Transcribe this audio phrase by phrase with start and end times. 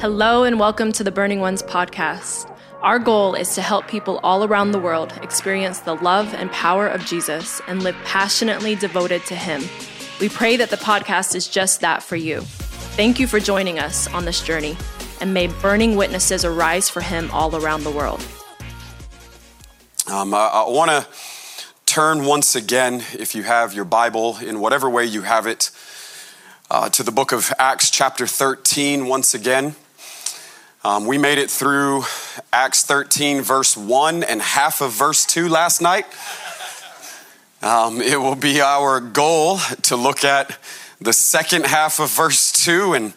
[0.00, 2.50] Hello, and welcome to the Burning Ones podcast.
[2.80, 6.86] Our goal is to help people all around the world experience the love and power
[6.86, 9.62] of Jesus and live passionately devoted to Him.
[10.18, 12.40] We pray that the podcast is just that for you.
[12.40, 14.74] Thank you for joining us on this journey,
[15.20, 18.26] and may burning witnesses arise for Him all around the world.
[20.10, 21.06] Um, I, I want to
[21.84, 25.70] turn once again, if you have your Bible, in whatever way you have it,
[26.70, 29.74] uh, to the book of Acts, chapter 13, once again.
[30.82, 32.04] Um, we made it through
[32.54, 36.06] Acts 13, verse 1 and half of verse 2 last night.
[37.60, 40.56] Um, it will be our goal to look at
[40.98, 43.14] the second half of verse 2 and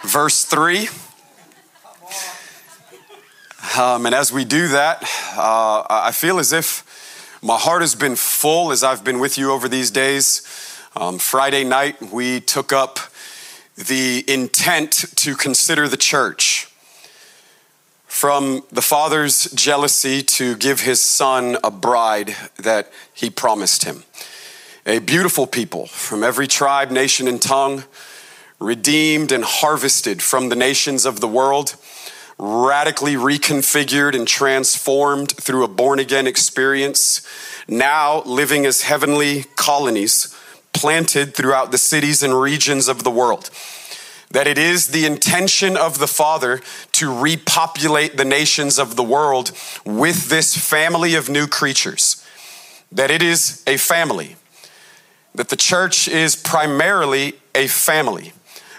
[0.00, 0.88] verse 3.
[3.78, 5.02] Um, and as we do that,
[5.36, 9.52] uh, I feel as if my heart has been full as I've been with you
[9.52, 10.40] over these days.
[10.96, 12.98] Um, Friday night, we took up
[13.76, 16.71] the intent to consider the church
[18.12, 24.04] from the father's jealousy to give his son a bride that he promised him.
[24.84, 27.84] A beautiful people from every tribe, nation, and tongue,
[28.60, 31.74] redeemed and harvested from the nations of the world,
[32.38, 37.26] radically reconfigured and transformed through a born again experience,
[37.66, 40.36] now living as heavenly colonies
[40.74, 43.48] planted throughout the cities and regions of the world
[44.32, 46.60] that it is the intention of the Father
[46.92, 49.52] to repopulate the nations of the world
[49.84, 52.26] with this family of new creatures.
[52.90, 54.36] That it is a family.
[55.34, 58.32] That the church is primarily a family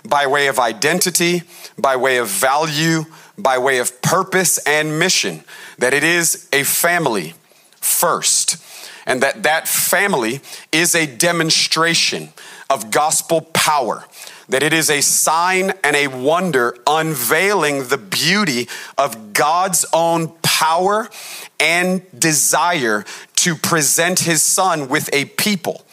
[0.04, 1.44] by way of identity,
[1.78, 3.06] by way of value,
[3.38, 5.44] by way of purpose and mission.
[5.78, 7.36] That it is a family
[7.80, 8.58] first.
[9.06, 12.30] And that that family is a demonstration
[12.70, 14.06] of gospel power
[14.50, 21.10] that it is a sign and a wonder unveiling the beauty of God's own power
[21.60, 23.06] and desire
[23.38, 25.86] to present his son with a people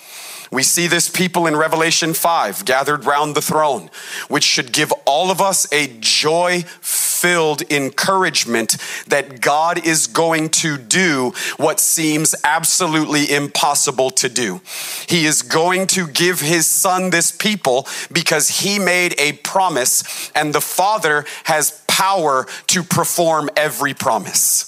[0.50, 3.88] we see this people in Revelation 5 gathered round the throne,
[4.28, 10.77] which should give all of us a joy filled encouragement that God is going to
[10.77, 14.60] do what seems absolutely impossible to do.
[15.06, 20.53] He is going to give his son this people because he made a promise, and
[20.53, 24.66] the Father has power to perform every promise.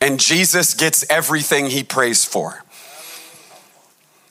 [0.00, 2.64] And Jesus gets everything he prays for.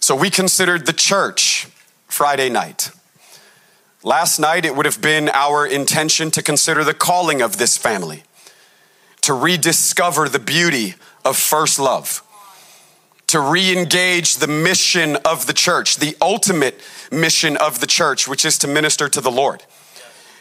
[0.10, 1.68] So we considered the church
[2.08, 2.90] Friday night.
[4.02, 8.24] Last night, it would have been our intention to consider the calling of this family,
[9.22, 12.24] to rediscover the beauty of first love,
[13.28, 16.82] to re engage the mission of the church, the ultimate
[17.12, 19.64] mission of the church, which is to minister to the Lord,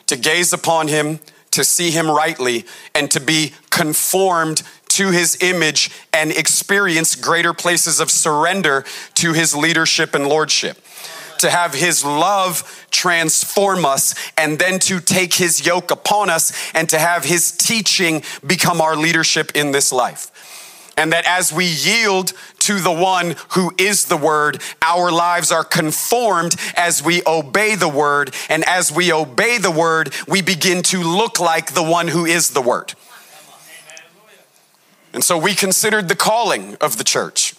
[0.06, 1.20] to gaze upon Him,
[1.50, 2.64] to see Him rightly,
[2.94, 4.62] and to be conformed
[4.98, 10.76] to his image and experience greater places of surrender to his leadership and lordship.
[11.38, 16.88] To have his love transform us and then to take his yoke upon us and
[16.88, 20.32] to have his teaching become our leadership in this life.
[20.97, 22.32] And that as we yield
[22.62, 27.88] to the one who is the word, our lives are conformed as we obey the
[27.88, 28.34] word.
[28.48, 32.50] And as we obey the word, we begin to look like the one who is
[32.50, 32.94] the word.
[35.12, 37.54] And so we considered the calling of the church.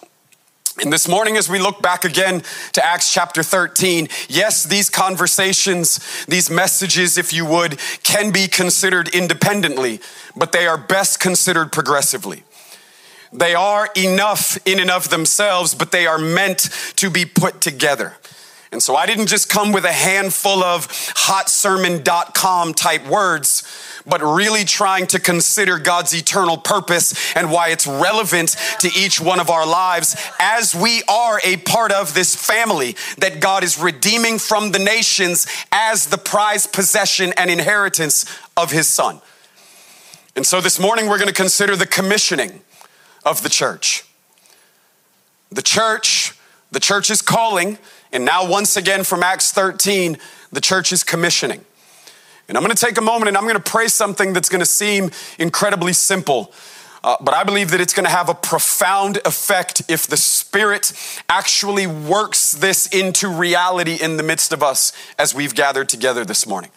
[0.82, 6.00] And this morning, as we look back again to Acts chapter 13, yes, these conversations,
[6.26, 10.00] these messages, if you would, can be considered independently,
[10.38, 12.44] but they are best considered progressively.
[13.34, 18.16] They are enough in and of themselves, but they are meant to be put together.
[18.72, 23.64] And so I didn't just come with a handful of hotsermon.com type words
[24.10, 29.40] but really trying to consider God's eternal purpose and why it's relevant to each one
[29.40, 34.40] of our lives as we are a part of this family that God is redeeming
[34.40, 38.26] from the nations as the prized possession and inheritance
[38.58, 39.22] of his son.
[40.36, 42.62] And so this morning we're going to consider the commissioning
[43.26, 44.06] of the church.
[45.52, 46.34] The church,
[46.72, 47.78] the church is calling,
[48.12, 50.18] and now once again from Acts 13,
[50.52, 51.64] the church is commissioning.
[52.48, 54.62] And I'm going to take a moment and I'm going to pray something that's going
[54.62, 56.52] to seem incredibly simple.
[57.04, 60.92] Uh, but I believe that it's going to have a profound effect if the Spirit
[61.30, 66.46] actually works this into reality in the midst of us as we've gathered together this
[66.46, 66.72] morning.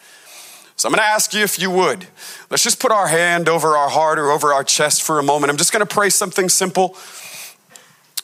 [0.75, 2.07] So I'm going to ask you if you would.
[2.49, 5.51] Let's just put our hand over our heart or over our chest for a moment.
[5.51, 6.95] I'm just going to pray something simple.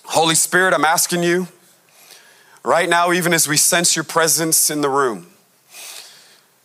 [0.06, 1.48] Holy Spirit, I'm asking you
[2.64, 5.28] right now, even as we sense your presence in the room,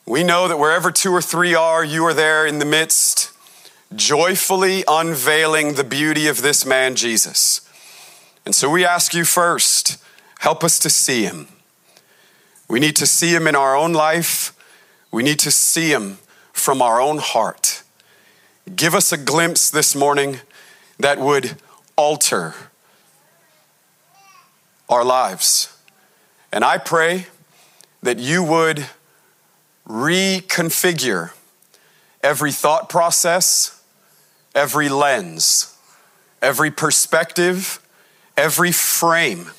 [0.07, 3.33] We know that wherever two or three are, you are there in the midst,
[3.95, 7.63] joyfully unveiling the beauty of this man, Jesus.
[8.45, 9.97] And so we ask you first,
[10.41, 11.49] help us to see him.
[12.69, 14.53] We need to see him in our own life.
[15.11, 16.19] We need to see him
[16.53, 17.83] from our own heart.
[18.77, 20.41] Give us a glimpse this morning
[20.99, 21.57] that would
[21.97, 22.55] alter
[24.91, 25.74] our lives.
[26.55, 27.27] And I pray
[28.01, 28.87] that you would
[29.89, 31.33] reconfigure
[32.23, 33.83] every thought process,
[34.55, 35.77] every lens,
[36.41, 37.85] every perspective,
[38.37, 39.51] every frame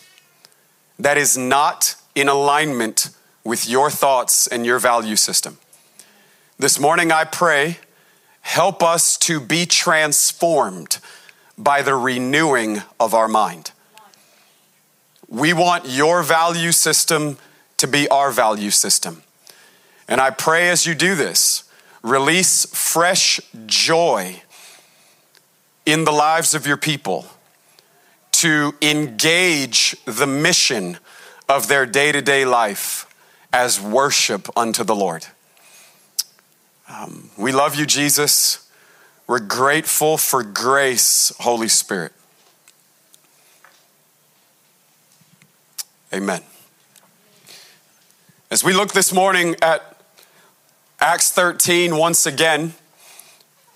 [0.98, 3.10] that is not in alignment
[3.44, 5.58] with your thoughts and your value system.
[6.58, 7.80] This morning, I pray,
[8.40, 11.00] help us to be transformed
[11.58, 13.72] by the renewing of our mind.
[15.36, 17.38] We want your value system
[17.76, 19.24] to be our value system.
[20.08, 21.66] And I pray as you do this,
[22.02, 24.42] release fresh joy
[25.86, 27.26] in the lives of your people
[28.32, 31.00] to engage the mission
[31.50, 33.06] of their day to day life
[33.52, 35.26] as worship unto the Lord.
[36.88, 38.72] Um, we love you, Jesus.
[39.28, 42.14] We're grateful for grace, Holy Spirit.
[46.16, 46.42] Amen.
[48.50, 50.02] As we look this morning at
[51.02, 52.74] Acts 13, once again,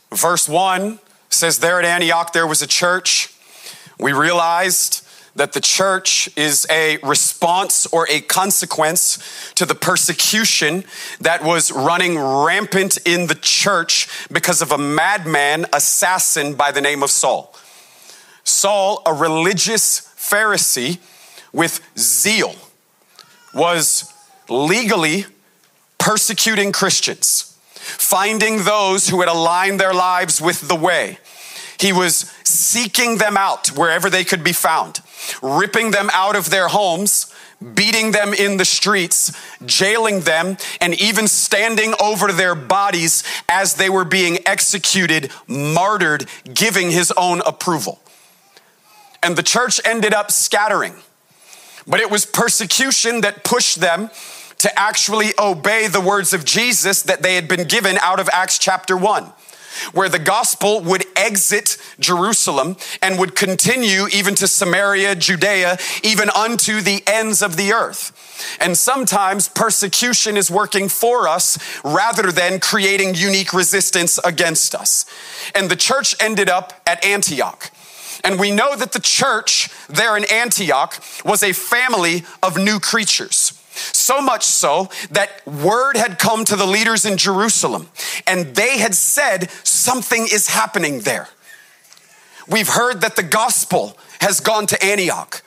[0.10, 3.34] verse 1 says, There at Antioch there was a church.
[4.00, 5.06] We realized
[5.36, 10.86] that the church is a response or a consequence to the persecution
[11.20, 17.04] that was running rampant in the church because of a madman assassin by the name
[17.04, 17.54] of Saul.
[18.46, 21.00] Saul, a religious Pharisee
[21.52, 22.56] with zeal,
[23.54, 24.14] was
[24.50, 25.26] legally
[25.98, 31.20] persecuting Christians, finding those who had aligned their lives with the way.
[31.80, 35.02] He was seeking them out wherever they could be found,
[35.42, 37.34] ripping them out of their homes,
[37.74, 39.32] beating them in the streets,
[39.66, 46.92] jailing them, and even standing over their bodies as they were being executed, martyred, giving
[46.92, 48.00] his own approval.
[49.22, 50.94] And the church ended up scattering.
[51.90, 54.12] But it was persecution that pushed them
[54.60, 58.60] to actually obey the words of Jesus that they had been given out of Acts
[58.60, 59.34] chapter 1
[59.94, 66.82] where the gospel would exit Jerusalem and would continue even to Samaria, Judea, even unto
[66.82, 68.58] the ends of the earth.
[68.60, 75.06] And sometimes persecution is working for us rather than creating unique resistance against us.
[75.54, 77.72] And the church ended up at Antioch.
[78.24, 83.54] And we know that the church there in Antioch was a family of new creatures.
[83.72, 87.90] So much so that word had come to the leaders in Jerusalem
[88.28, 91.30] and they had said something is happening there.
[92.48, 95.44] We've heard that the gospel has gone to Antioch.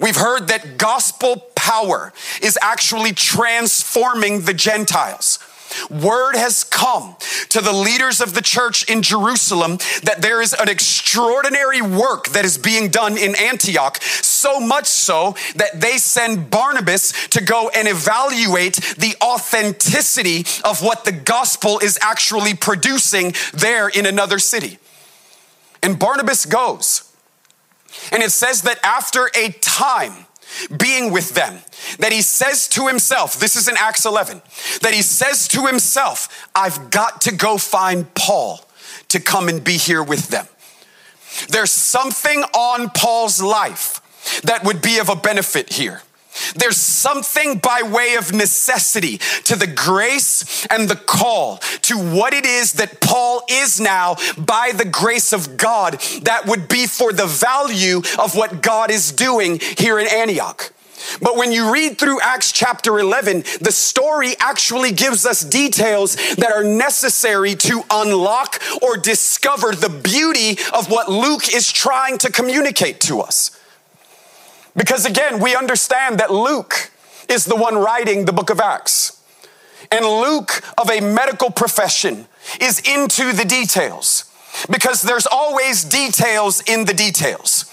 [0.00, 5.40] We've heard that gospel power is actually transforming the Gentiles.
[5.90, 7.16] Word has come
[7.50, 12.44] to the leaders of the church in Jerusalem that there is an extraordinary work that
[12.44, 17.88] is being done in Antioch, so much so that they send Barnabas to go and
[17.88, 24.78] evaluate the authenticity of what the gospel is actually producing there in another city.
[25.82, 27.04] And Barnabas goes.
[28.12, 30.26] And it says that after a time,
[30.76, 31.58] being with them,
[31.98, 34.42] that he says to himself, this is in Acts 11,
[34.82, 38.64] that he says to himself, I've got to go find Paul
[39.08, 40.46] to come and be here with them.
[41.48, 44.00] There's something on Paul's life
[44.42, 46.02] that would be of a benefit here.
[46.56, 52.46] There's something by way of necessity to the grace and the call to what it
[52.46, 57.26] is that Paul is now by the grace of God that would be for the
[57.26, 60.72] value of what God is doing here in Antioch.
[61.22, 66.52] But when you read through Acts chapter 11, the story actually gives us details that
[66.52, 73.00] are necessary to unlock or discover the beauty of what Luke is trying to communicate
[73.02, 73.57] to us.
[74.78, 76.92] Because again, we understand that Luke
[77.28, 79.20] is the one writing the book of Acts.
[79.90, 82.26] And Luke, of a medical profession,
[82.60, 84.24] is into the details
[84.70, 87.64] because there's always details in the details.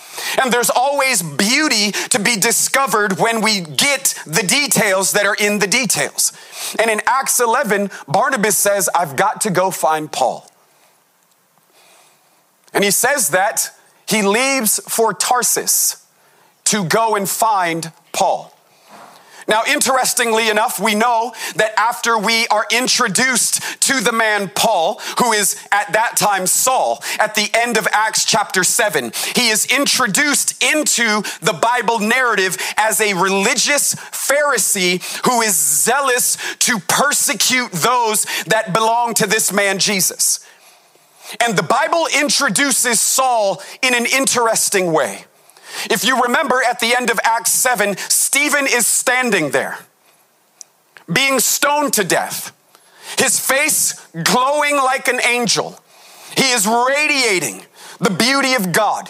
[0.41, 5.59] And there's always beauty to be discovered when we get the details that are in
[5.59, 6.31] the details.
[6.79, 10.49] And in Acts 11, Barnabas says, I've got to go find Paul.
[12.73, 13.71] And he says that
[14.07, 16.04] he leaves for Tarsus
[16.65, 18.55] to go and find Paul.
[19.47, 25.33] Now, interestingly enough, we know that after we are introduced to the man Paul, who
[25.33, 30.63] is at that time Saul, at the end of Acts chapter 7, he is introduced
[30.63, 38.73] into the Bible narrative as a religious Pharisee who is zealous to persecute those that
[38.73, 40.39] belong to this man Jesus.
[41.39, 45.25] And the Bible introduces Saul in an interesting way.
[45.89, 49.79] If you remember at the end of Acts 7, Stephen is standing there,
[51.11, 52.51] being stoned to death,
[53.17, 55.79] his face glowing like an angel.
[56.35, 57.65] He is radiating
[57.99, 59.09] the beauty of God.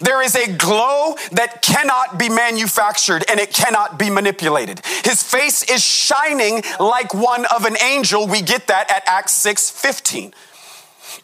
[0.00, 4.80] There is a glow that cannot be manufactured and it cannot be manipulated.
[5.04, 8.26] His face is shining like one of an angel.
[8.26, 10.32] We get that at Acts 6 15.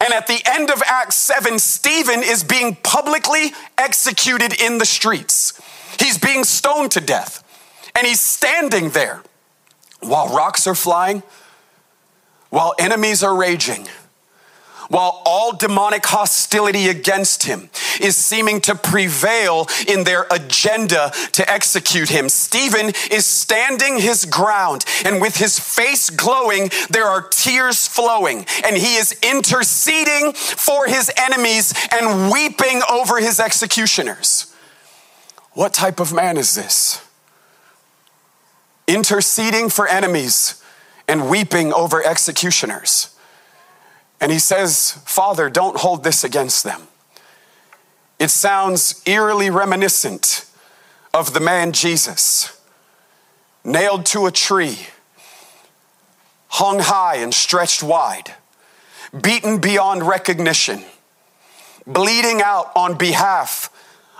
[0.00, 5.60] And at the end of Acts 7, Stephen is being publicly executed in the streets.
[5.98, 7.44] He's being stoned to death.
[7.94, 9.22] And he's standing there
[10.00, 11.22] while rocks are flying,
[12.50, 13.88] while enemies are raging
[14.88, 22.08] while all demonic hostility against him is seeming to prevail in their agenda to execute
[22.08, 22.28] him.
[22.28, 28.76] Stephen is standing his ground, and with his face glowing, there are tears flowing, and
[28.76, 34.54] he is interceding for his enemies and weeping over his executioners.
[35.52, 37.04] What type of man is this?
[38.86, 40.62] Interceding for enemies
[41.06, 43.14] and weeping over executioners.
[44.20, 46.82] And he says, Father, don't hold this against them.
[48.18, 50.44] It sounds eerily reminiscent
[51.14, 52.60] of the man Jesus,
[53.64, 54.88] nailed to a tree,
[56.48, 58.34] hung high and stretched wide,
[59.22, 60.82] beaten beyond recognition,
[61.86, 63.70] bleeding out on behalf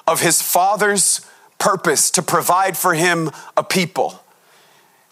[0.07, 1.21] of his Father's
[1.59, 4.23] purpose to provide for him a people.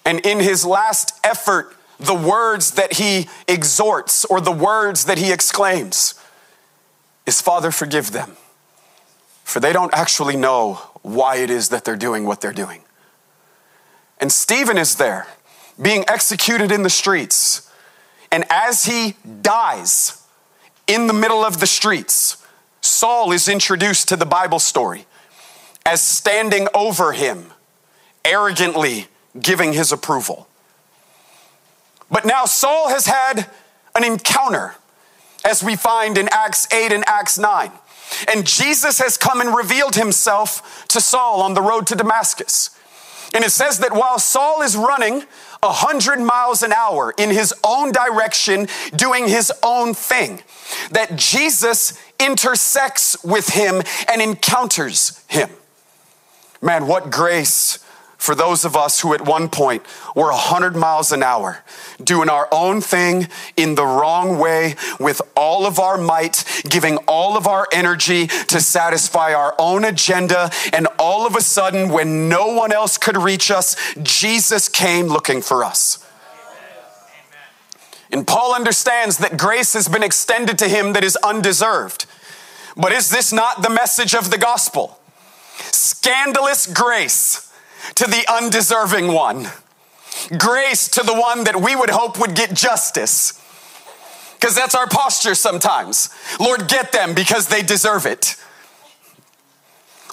[0.04, 5.32] And in his last effort the words that he exhorts or the words that he
[5.32, 6.14] exclaims
[7.24, 8.36] is Father, forgive them,
[9.44, 12.82] for they don't actually know why it is that they're doing what they're doing.
[14.18, 15.26] And Stephen is there
[15.80, 17.70] being executed in the streets.
[18.32, 20.22] And as he dies
[20.86, 22.44] in the middle of the streets,
[22.80, 25.06] Saul is introduced to the Bible story
[25.84, 27.52] as standing over him,
[28.24, 29.06] arrogantly
[29.38, 30.48] giving his approval.
[32.10, 33.50] But now Saul has had
[33.94, 34.74] an encounter,
[35.44, 37.70] as we find in Acts 8 and Acts 9.
[38.32, 42.70] And Jesus has come and revealed himself to Saul on the road to Damascus.
[43.34, 45.24] And it says that while Saul is running
[45.62, 50.42] 100 miles an hour in his own direction, doing his own thing,
[50.90, 55.50] that Jesus intersects with him and encounters him.
[56.62, 57.78] Man, what grace
[58.26, 59.84] for those of us who at one point
[60.16, 61.62] were 100 miles an hour,
[62.02, 67.36] doing our own thing in the wrong way with all of our might, giving all
[67.36, 70.50] of our energy to satisfy our own agenda.
[70.72, 75.40] And all of a sudden, when no one else could reach us, Jesus came looking
[75.40, 76.04] for us.
[78.10, 82.06] And Paul understands that grace has been extended to him that is undeserved.
[82.76, 84.98] But is this not the message of the gospel?
[85.70, 87.45] Scandalous grace
[87.94, 89.48] to the undeserving one,
[90.38, 93.42] grace to the one that we would hope would get justice.
[94.38, 96.10] Because that's our posture sometimes.
[96.38, 98.36] Lord, get them because they deserve it.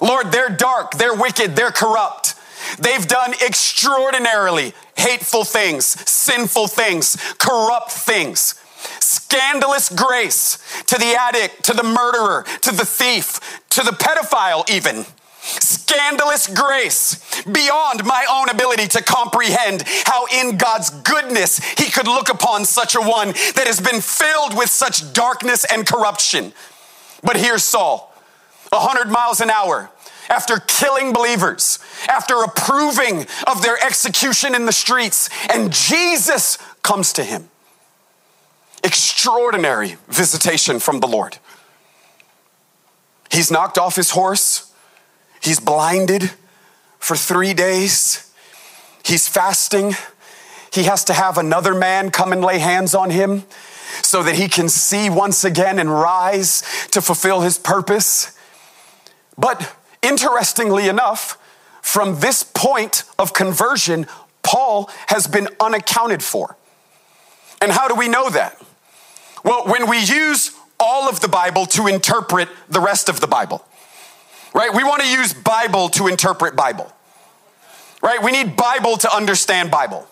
[0.00, 2.34] Lord, they're dark, they're wicked, they're corrupt.
[2.78, 8.54] They've done extraordinarily hateful things, sinful things, corrupt things.
[9.00, 15.06] Scandalous grace to the addict, to the murderer, to the thief, to the pedophile, even
[15.44, 22.28] scandalous grace beyond my own ability to comprehend how in God's goodness he could look
[22.28, 26.52] upon such a one that has been filled with such darkness and corruption.
[27.22, 28.14] But here's Saul,
[28.70, 29.90] 100 miles an hour,
[30.28, 37.24] after killing believers, after approving of their execution in the streets, and Jesus comes to
[37.24, 37.50] him.
[38.82, 41.38] Extraordinary visitation from the Lord.
[43.30, 44.70] He's knocked off his horse.
[45.44, 46.30] He's blinded
[46.98, 48.32] for three days.
[49.04, 49.92] He's fasting.
[50.72, 53.44] He has to have another man come and lay hands on him
[54.02, 58.36] so that he can see once again and rise to fulfill his purpose.
[59.36, 61.38] But interestingly enough,
[61.82, 64.06] from this point of conversion,
[64.42, 66.56] Paul has been unaccounted for.
[67.60, 68.60] And how do we know that?
[69.44, 73.62] Well, when we use all of the Bible to interpret the rest of the Bible
[74.54, 74.72] right?
[74.72, 76.90] We want to use Bible to interpret Bible,
[78.02, 78.22] right?
[78.22, 80.06] We need Bible to understand Bible.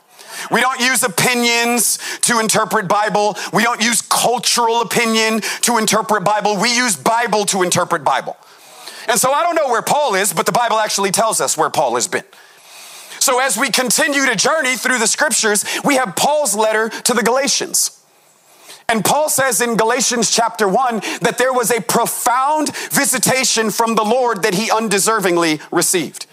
[0.51, 3.37] We don't use opinions to interpret Bible.
[3.53, 6.61] We don't use cultural opinion to interpret Bible.
[6.61, 8.37] We use Bible to interpret Bible.
[9.09, 11.71] And so I don't know where Paul is, but the Bible actually tells us where
[11.71, 12.25] Paul has been.
[13.19, 17.23] So as we continue to journey through the scriptures, we have Paul's letter to the
[17.23, 18.02] Galatians.
[18.89, 24.05] And Paul says in Galatians chapter 1 that there was a profound visitation from the
[24.05, 26.27] Lord that he undeservingly received.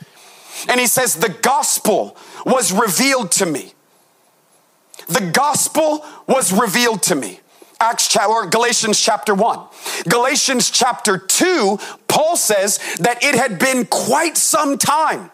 [0.67, 3.73] And he says, The gospel was revealed to me.
[5.07, 7.39] The gospel was revealed to me.
[7.81, 9.59] Acts or Galatians chapter 1.
[10.09, 11.79] Galatians chapter 2,
[12.09, 15.31] Paul says that it had been quite some time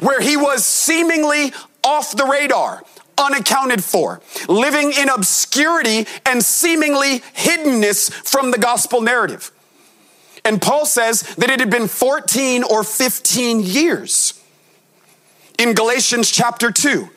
[0.00, 1.52] where he was seemingly
[1.82, 2.84] off the radar,
[3.22, 9.50] unaccounted for, living in obscurity and seemingly hiddenness from the gospel narrative.
[10.44, 14.40] And Paul says that it had been 14 or 15 years
[15.58, 17.08] in Galatians chapter 2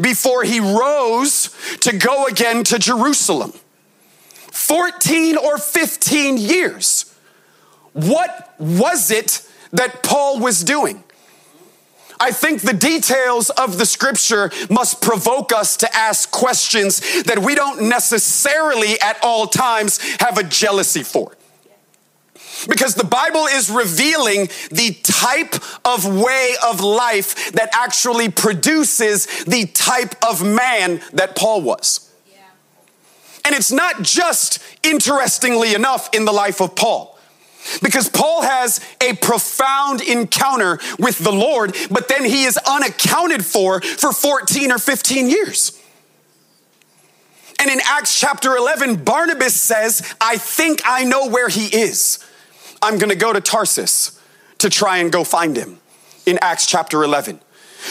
[0.00, 1.50] before he rose
[1.80, 3.52] to go again to Jerusalem.
[4.50, 7.14] 14 or 15 years.
[7.92, 11.02] What was it that Paul was doing?
[12.20, 17.54] I think the details of the scripture must provoke us to ask questions that we
[17.54, 21.36] don't necessarily at all times have a jealousy for.
[22.68, 25.54] Because the Bible is revealing the type
[25.84, 32.12] of way of life that actually produces the type of man that Paul was.
[33.44, 37.11] And it's not just interestingly enough in the life of Paul.
[37.82, 43.80] Because Paul has a profound encounter with the Lord, but then he is unaccounted for
[43.80, 45.78] for 14 or 15 years.
[47.58, 52.18] And in Acts chapter 11, Barnabas says, I think I know where he is.
[52.82, 54.20] I'm gonna go to Tarsus
[54.58, 55.78] to try and go find him
[56.26, 57.40] in Acts chapter 11.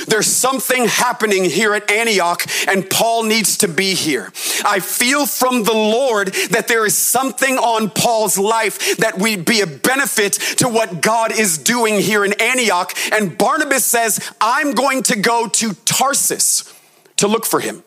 [0.07, 4.31] There's something happening here at Antioch, and Paul needs to be here.
[4.65, 9.61] I feel from the Lord that there is something on Paul's life that would be
[9.61, 12.93] a benefit to what God is doing here in Antioch.
[13.11, 16.73] And Barnabas says, I'm going to go to Tarsus
[17.17, 17.83] to look for him.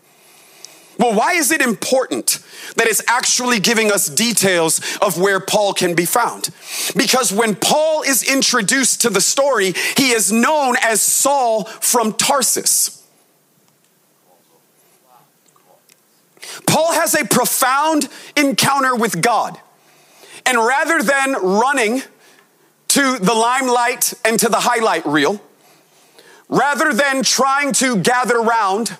[0.98, 2.38] Well, why is it important
[2.76, 6.50] that it's actually giving us details of where Paul can be found?
[6.96, 13.02] Because when Paul is introduced to the story, he is known as Saul from Tarsus.
[16.66, 19.58] Paul has a profound encounter with God.
[20.46, 22.02] And rather than running
[22.88, 25.40] to the limelight and to the highlight reel,
[26.48, 28.96] rather than trying to gather around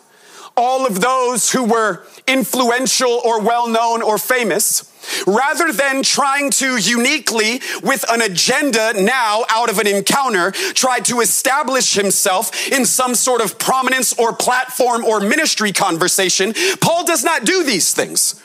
[0.57, 4.91] all of those who were influential or well known or famous,
[5.27, 11.21] rather than trying to uniquely, with an agenda now out of an encounter, try to
[11.21, 17.45] establish himself in some sort of prominence or platform or ministry conversation, Paul does not
[17.45, 18.41] do these things.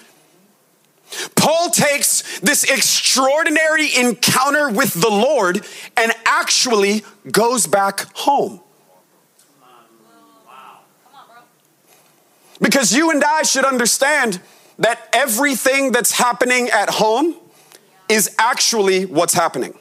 [1.36, 5.66] Paul takes this extraordinary encounter with the Lord
[5.98, 8.62] and actually goes back home.
[12.62, 14.42] Because you and I should understand
[14.78, 17.36] that everything that's happening at home
[18.08, 19.74] is actually what's happening.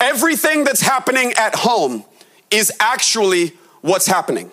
[0.00, 2.04] Everything that's happening at home
[2.50, 4.50] is actually what's happening.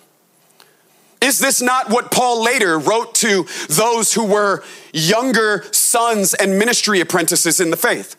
[1.22, 4.63] Is this not what Paul later wrote to those who were
[4.94, 8.15] younger sons and ministry apprentices in the faith?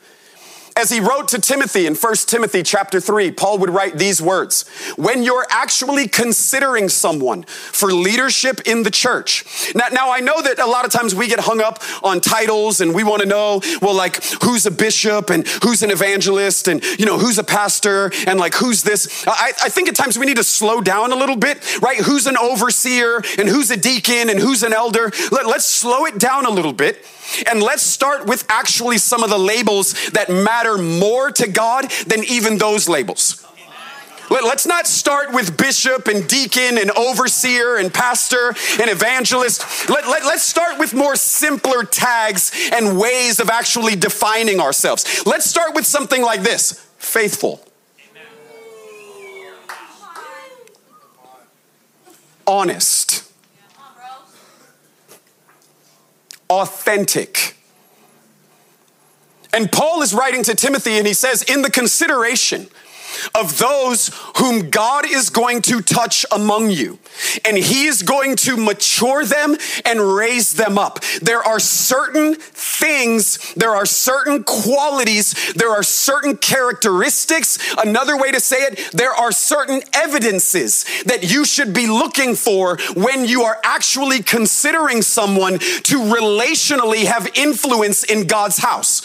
[0.77, 4.65] As he wrote to Timothy in 1 Timothy chapter 3, Paul would write these words
[4.97, 9.45] When you're actually considering someone for leadership in the church.
[9.75, 12.81] Now, now I know that a lot of times we get hung up on titles
[12.81, 16.83] and we want to know, well, like who's a bishop and who's an evangelist and,
[16.99, 19.25] you know, who's a pastor and like who's this.
[19.27, 21.99] I, I think at times we need to slow down a little bit, right?
[21.99, 25.11] Who's an overseer and who's a deacon and who's an elder?
[25.33, 27.05] Let, let's slow it down a little bit
[27.47, 32.25] and let's start with actually some of the labels that matter more to God than
[32.25, 33.47] even those labels.
[34.31, 39.89] Let's not start with bishop and deacon and overseer and pastor and evangelist.
[39.91, 45.25] Let, let, let's start with more simpler tags and ways of actually defining ourselves.
[45.27, 47.67] Let's start with something like this faithful,
[52.47, 53.31] honest
[56.51, 57.57] authentic.
[59.53, 62.69] And Paul is writing to Timothy and he says, in the consideration
[63.35, 66.99] of those whom God is going to touch among you.
[67.45, 71.01] And he is going to mature them and raise them up.
[71.21, 77.59] There are certain things, there are certain qualities, there are certain characteristics.
[77.79, 82.79] Another way to say it, there are certain evidences that you should be looking for
[82.95, 89.03] when you are actually considering someone to relationally have influence in God's house.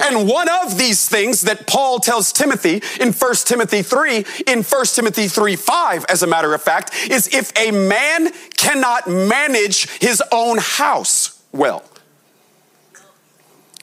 [0.00, 4.84] And one of these things that Paul tells Timothy in 1 Timothy 3, in 1
[4.86, 10.22] Timothy 3 5, as a matter of fact, is if a man cannot manage his
[10.30, 11.82] own house well,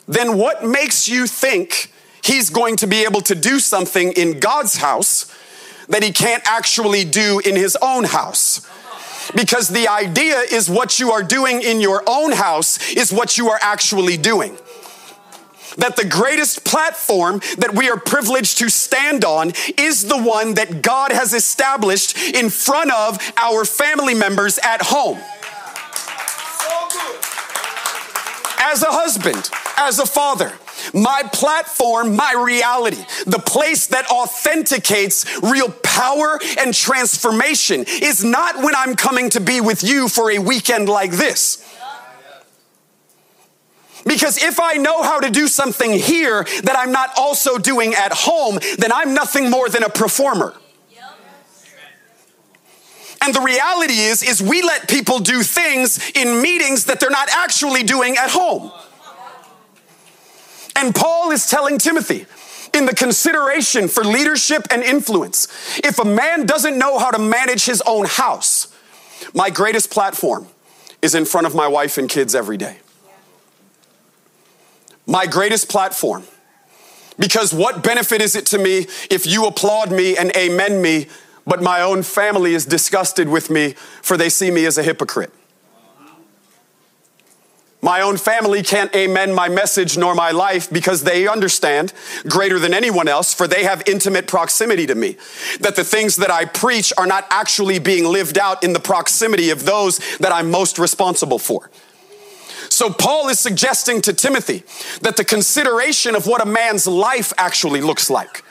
[0.08, 1.92] then what makes you think
[2.24, 5.34] he's going to be able to do something in God's house
[5.88, 8.70] that he can't actually do in his own house?
[9.36, 13.50] Because the idea is what you are doing in your own house is what you
[13.50, 14.58] are actually doing
[15.78, 20.82] that the greatest platform that we are privileged to stand on is the one that
[20.82, 25.20] God has established in front of our family members at home.
[28.60, 30.54] As a husband, as a father,
[30.94, 38.76] my platform, my reality, the place that authenticates real power and transformation is not when
[38.76, 41.64] I'm coming to be with you for a weekend like this.
[44.06, 48.12] Because if I know how to do something here that I'm not also doing at
[48.14, 50.54] home, then I'm nothing more than a performer.
[53.22, 57.30] And the reality is is we let people do things in meetings that they're not
[57.32, 58.70] actually doing at home.
[60.76, 62.26] And Paul is telling Timothy,
[62.74, 65.48] in the consideration for leadership and influence,
[65.84, 68.76] if a man doesn't know how to manage his own house,
[69.34, 70.48] my greatest platform
[71.02, 72.78] is in front of my wife and kids every day
[75.06, 76.24] my greatest platform.
[77.20, 81.08] Because what benefit is it to me if you applaud me and amen me,
[81.46, 85.32] but my own family is disgusted with me for they see me as a hypocrite?
[87.84, 91.92] My own family can't amen my message nor my life because they understand
[92.30, 95.18] greater than anyone else, for they have intimate proximity to me.
[95.60, 99.50] That the things that I preach are not actually being lived out in the proximity
[99.50, 101.70] of those that I'm most responsible for.
[102.74, 104.64] So, Paul is suggesting to Timothy
[105.02, 108.44] that the consideration of what a man's life actually looks like.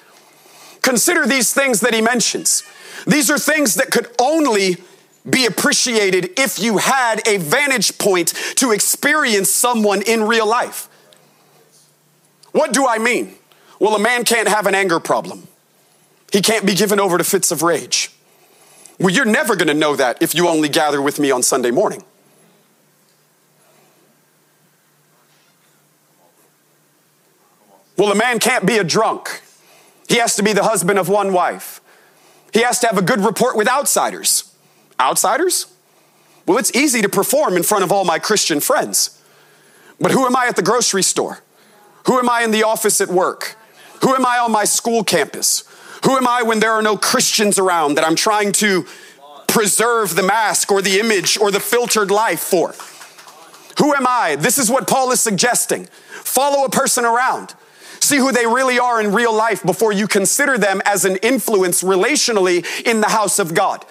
[0.81, 2.63] Consider these things that he mentions.
[3.05, 4.77] These are things that could only
[5.29, 10.89] be appreciated if you had a vantage point to experience someone in real life.
[12.53, 13.35] What do I mean?
[13.81, 15.49] Well, a man can't have an anger problem.
[16.33, 18.13] He can't be given over to fits of rage.
[19.01, 21.73] Well, you're never going to know that if you only gather with me on Sunday
[21.73, 22.05] morning.
[27.97, 29.43] Well, a man can't be a drunk.
[30.09, 31.81] He has to be the husband of one wife.
[32.53, 34.53] He has to have a good report with outsiders.
[35.01, 35.67] Outsiders?
[36.47, 39.23] Well, it's easy to perform in front of all my Christian friends.
[40.01, 41.43] But who am I at the grocery store?
[42.07, 43.57] Who am I in the office at work?
[44.03, 45.65] Who am I on my school campus?
[46.05, 48.87] Who am I when there are no Christians around that I'm trying to
[49.47, 52.75] preserve the mask or the image or the filtered life for?
[53.79, 54.37] Who am I?
[54.37, 55.87] This is what Paul is suggesting.
[56.11, 57.55] Follow a person around.
[58.13, 61.83] See who they really are in real life before you consider them as an influence
[61.83, 63.87] relationally in the house of God.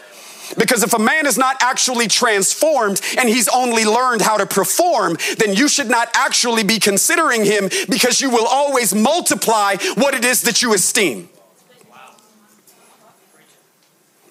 [0.60, 5.18] Because if a man is not actually transformed and he's only learned how to perform,
[5.40, 10.24] then you should not actually be considering him because you will always multiply what it
[10.24, 11.28] is that you esteem.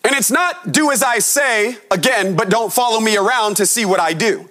[0.04, 3.84] And it's not do as I say, again, but don't follow me around to see
[3.84, 4.48] what I do.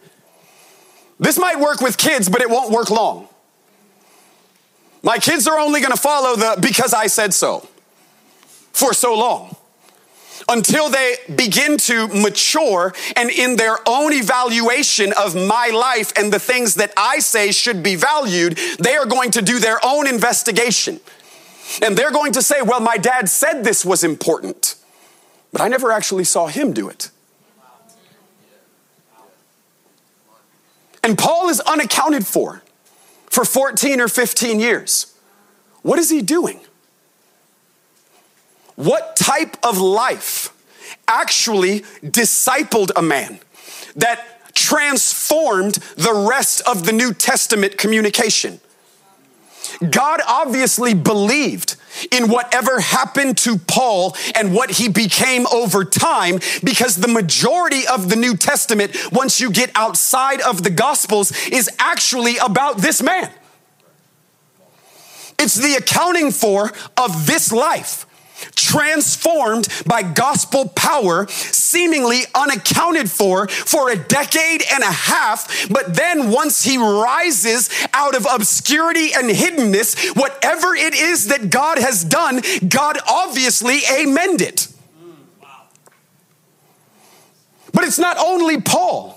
[1.18, 3.30] This might work with kids, but it won't work long.
[5.02, 7.68] My kids are only going to follow the because I said so
[8.74, 9.56] for so long
[10.48, 16.40] until they begin to mature and in their own evaluation of my life and the
[16.40, 21.00] things that I say should be valued, they are going to do their own investigation.
[21.82, 24.76] And they're going to say, Well, my dad said this was important,
[25.52, 27.12] but I never actually saw him do it.
[31.04, 32.64] And Paul is unaccounted for
[33.30, 35.14] for 14 or 15 years.
[35.82, 36.60] What is he doing?
[38.76, 40.56] What type of life
[41.08, 43.40] actually discipled a man
[43.96, 48.60] that transformed the rest of the New Testament communication?
[49.90, 51.76] God obviously believed
[52.12, 58.10] in whatever happened to Paul and what he became over time, because the majority of
[58.10, 63.32] the New Testament, once you get outside of the Gospels, is actually about this man.
[65.38, 68.06] It's the accounting for of this life
[68.70, 75.70] transformed by gospel power, seemingly unaccounted for for a decade and a half.
[75.70, 81.80] But then once he rises out of obscurity and hiddenness, whatever it is that God
[81.80, 84.68] has done, God obviously amended it.
[87.72, 89.16] But it's not only Paul.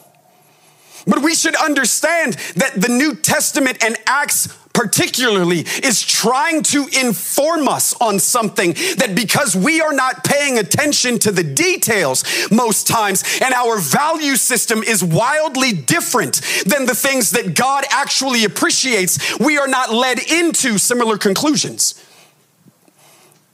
[1.07, 7.69] But we should understand that the New Testament and Acts particularly is trying to inform
[7.69, 13.25] us on something that because we are not paying attention to the details most times
[13.43, 19.59] and our value system is wildly different than the things that God actually appreciates, we
[19.59, 22.03] are not led into similar conclusions.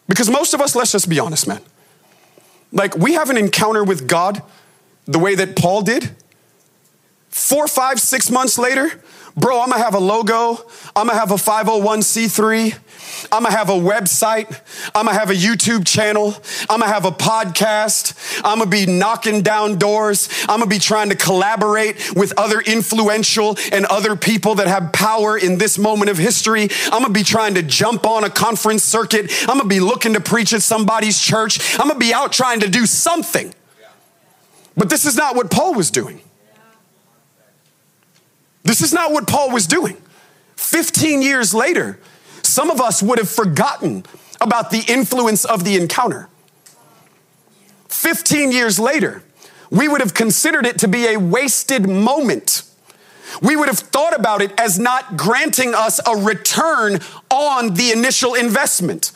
[0.09, 1.61] Because most of us, let's just be honest, man.
[2.72, 4.42] Like, we have an encounter with God
[5.07, 6.11] the way that Paul did.
[7.28, 9.02] Four, five, six months later,
[9.38, 10.59] Bro, I'm gonna have a logo.
[10.96, 12.77] I'm gonna have a 501c3.
[13.31, 14.48] I'm gonna have a website.
[14.96, 16.35] I'm gonna have a YouTube channel.
[16.68, 18.40] I'm gonna have a podcast.
[18.44, 20.29] I'm gonna be knocking down doors.
[20.48, 25.38] I'm gonna be trying to collaborate with other influential and other people that have power
[25.38, 26.68] in this moment of history.
[26.87, 29.31] I'm gonna be trying to jump on a conference circuit.
[29.42, 31.79] I'm gonna be looking to preach at somebody's church.
[31.79, 33.55] I'm gonna be out trying to do something.
[34.77, 36.22] But this is not what Paul was doing.
[38.68, 39.96] This is not what Paul was doing.
[40.57, 41.98] 15 years later,
[42.42, 44.04] some of us would have forgotten
[44.42, 46.28] about the influence of the encounter.
[47.88, 49.22] 15 years later,
[49.70, 52.62] we would have considered it to be a wasted moment.
[53.40, 57.00] We would have thought about it as not granting us a return
[57.31, 59.12] on the initial investment.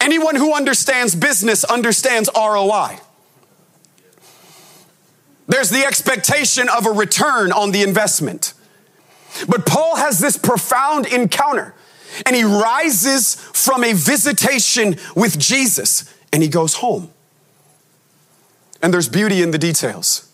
[0.00, 3.00] Anyone who understands business understands ROI.
[5.48, 8.54] There's the expectation of a return on the investment.
[9.48, 11.74] But Paul has this profound encounter
[12.26, 17.10] and he rises from a visitation with Jesus and he goes home.
[18.82, 20.28] And there's beauty in the details.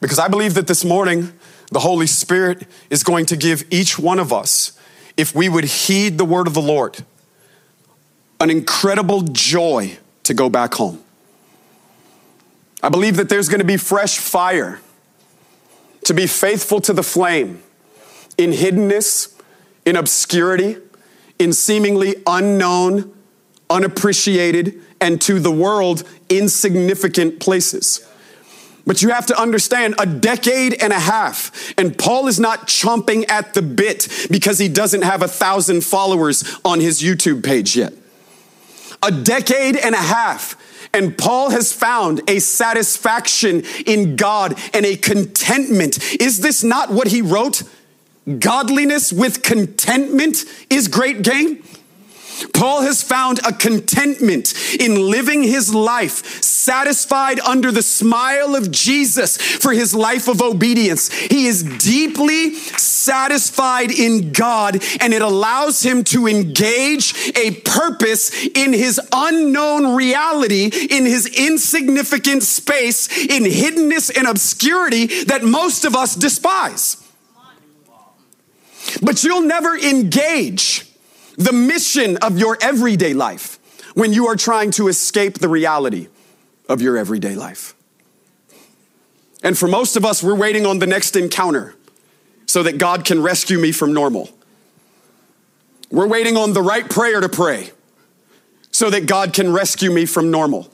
[0.00, 1.32] Because I believe that this morning,
[1.72, 4.78] the Holy Spirit is going to give each one of us,
[5.16, 7.04] if we would heed the word of the Lord,
[8.38, 11.02] an incredible joy to go back home.
[12.82, 14.80] I believe that there's going to be fresh fire
[16.04, 17.62] to be faithful to the flame
[18.38, 19.34] in hiddenness,
[19.84, 20.76] in obscurity,
[21.38, 23.14] in seemingly unknown,
[23.68, 28.06] unappreciated, and to the world insignificant places.
[28.86, 33.28] But you have to understand a decade and a half, and Paul is not chomping
[33.28, 37.92] at the bit because he doesn't have a thousand followers on his YouTube page yet.
[39.02, 40.56] A decade and a half,
[40.94, 46.14] and Paul has found a satisfaction in God and a contentment.
[46.20, 47.64] Is this not what he wrote?
[48.38, 51.62] Godliness with contentment is great gain.
[52.52, 59.36] Paul has found a contentment in living his life satisfied under the smile of Jesus
[59.36, 61.10] for his life of obedience.
[61.12, 68.72] He is deeply satisfied in God and it allows him to engage a purpose in
[68.72, 76.14] his unknown reality, in his insignificant space, in hiddenness and obscurity that most of us
[76.14, 77.05] despise.
[79.02, 80.86] But you'll never engage
[81.36, 83.58] the mission of your everyday life
[83.94, 86.08] when you are trying to escape the reality
[86.68, 87.74] of your everyday life.
[89.42, 91.74] And for most of us, we're waiting on the next encounter
[92.46, 94.30] so that God can rescue me from normal.
[95.90, 97.70] We're waiting on the right prayer to pray
[98.70, 100.70] so that God can rescue me from normal.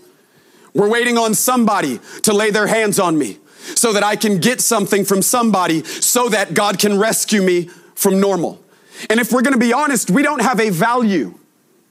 [0.75, 3.38] We're waiting on somebody to lay their hands on me
[3.75, 7.70] so that I can get something from somebody so that God can rescue me
[8.03, 8.61] from normal.
[9.09, 11.38] And if we're gonna be honest, we don't have a value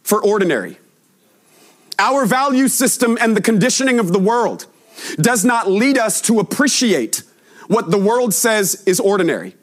[0.03, 0.77] for ordinary.
[1.97, 4.65] Our value system and the conditioning of the world
[5.17, 7.23] does not lead us to appreciate
[7.67, 9.55] what the world says is ordinary,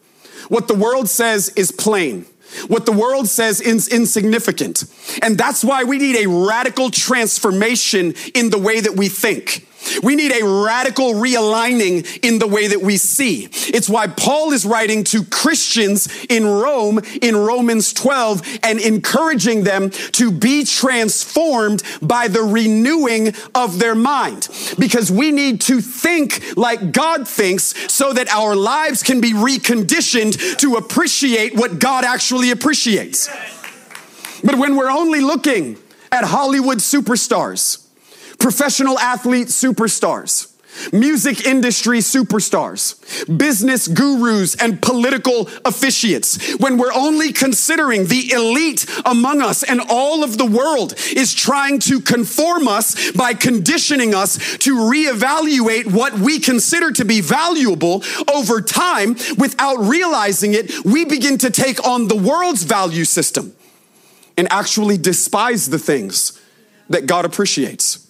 [0.49, 2.27] what the world says is plain.
[2.67, 4.85] What the world says is insignificant.
[5.21, 9.67] And that's why we need a radical transformation in the way that we think.
[10.03, 13.49] We need a radical realigning in the way that we see.
[13.53, 19.91] It's why Paul is writing to Christians in Rome in Romans 12 and encouraging them
[19.91, 24.49] to be transformed by the renewing of their mind.
[24.79, 30.59] Because we need to think like God thinks so that our lives can be reconditioned
[30.59, 33.29] to appreciate what God actually appreciates.
[34.45, 35.79] But when we're only looking
[36.12, 37.88] at Hollywood superstars,
[38.38, 40.55] professional athlete superstars,
[40.92, 42.94] music industry superstars,
[43.38, 50.22] business gurus, and political officiates, when we're only considering the elite among us and all
[50.22, 56.38] of the world is trying to conform us by conditioning us to reevaluate what we
[56.38, 62.16] consider to be valuable over time without realizing it, we begin to take on the
[62.16, 63.55] world's value system
[64.37, 66.40] and actually despise the things
[66.88, 68.08] that God appreciates.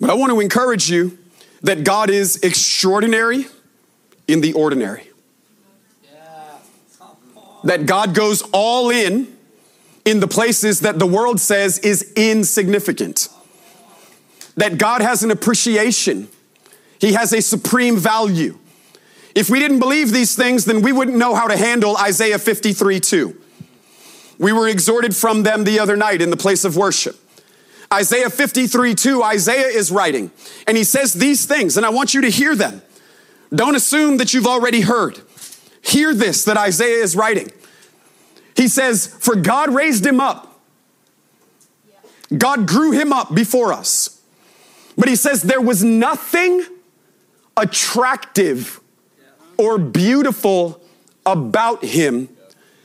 [0.00, 1.18] But I want to encourage you
[1.62, 3.46] that God is extraordinary
[4.28, 5.10] in the ordinary.
[7.64, 9.34] That God goes all in
[10.04, 13.28] in the places that the world says is insignificant.
[14.56, 16.28] That God has an appreciation,
[17.00, 18.58] He has a supreme value.
[19.34, 23.00] If we didn't believe these things, then we wouldn't know how to handle Isaiah 53
[23.00, 23.40] 2.
[24.38, 27.16] We were exhorted from them the other night in the place of worship.
[27.94, 30.30] Isaiah 53 2, Isaiah is writing,
[30.66, 32.82] and he says these things, and I want you to hear them.
[33.54, 35.20] Don't assume that you've already heard.
[35.82, 37.52] Hear this that Isaiah is writing.
[38.56, 40.60] He says, For God raised him up,
[42.36, 44.20] God grew him up before us.
[44.96, 46.64] But he says, There was nothing
[47.56, 48.80] attractive
[49.56, 50.80] or beautiful
[51.24, 52.28] about him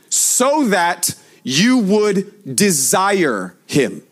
[0.10, 4.04] so that you would desire him.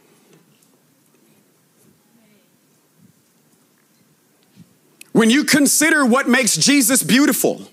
[5.17, 7.63] When you consider what makes Jesus beautiful,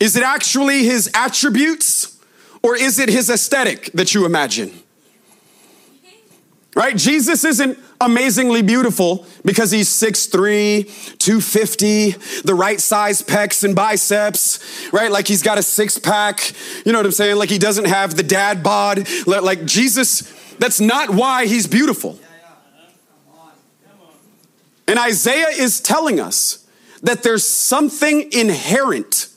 [0.00, 2.18] is it actually his attributes
[2.60, 4.72] or is it his aesthetic that you imagine?
[6.74, 6.96] Right?
[6.96, 12.10] Jesus isn't amazingly beautiful because he's 6'3, 250,
[12.42, 14.58] the right size pecs and biceps,
[14.92, 15.12] right?
[15.12, 16.52] Like he's got a six pack,
[16.84, 17.36] you know what I'm saying?
[17.36, 19.06] Like he doesn't have the dad bod.
[19.28, 20.22] Like Jesus,
[20.58, 22.18] that's not why he's beautiful.
[24.92, 26.68] And Isaiah is telling us
[27.02, 29.28] that there's something inherent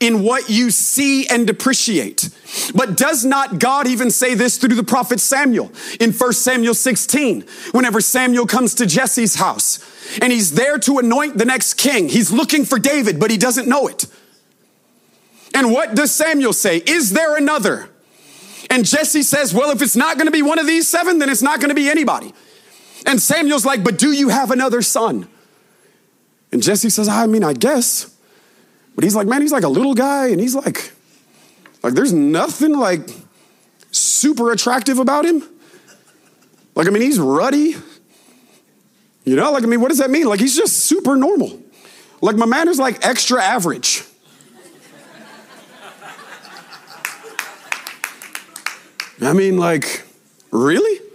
[0.00, 2.28] in what you see and depreciate.
[2.74, 7.44] But does not God even say this through the prophet Samuel in 1 Samuel 16?
[7.70, 9.78] Whenever Samuel comes to Jesse's house
[10.20, 13.68] and he's there to anoint the next king, he's looking for David, but he doesn't
[13.68, 14.06] know it.
[15.54, 16.78] And what does Samuel say?
[16.78, 17.90] Is there another?
[18.70, 21.42] And Jesse says, Well, if it's not gonna be one of these seven, then it's
[21.42, 22.34] not gonna be anybody.
[23.06, 25.28] And Samuel's like, But do you have another son?
[26.52, 28.14] And Jesse says, I mean, I guess.
[28.94, 30.92] But he's like, Man, he's like a little guy, and he's like,
[31.82, 33.08] like, there's nothing like
[33.92, 35.42] super attractive about him.
[36.74, 37.76] Like, I mean, he's ruddy.
[39.24, 40.26] You know, like, I mean, what does that mean?
[40.26, 41.60] Like, he's just super normal.
[42.20, 44.02] Like, my man is like extra average.
[49.20, 50.04] I mean, like,
[50.50, 51.05] really?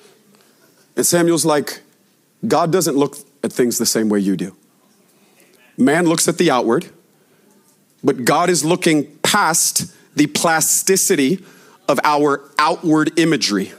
[0.95, 1.81] And Samuel's like,
[2.47, 4.55] God doesn't look at things the same way you do.
[5.77, 6.89] Man looks at the outward,
[8.03, 11.43] but God is looking past the plasticity
[11.87, 13.71] of our outward imagery.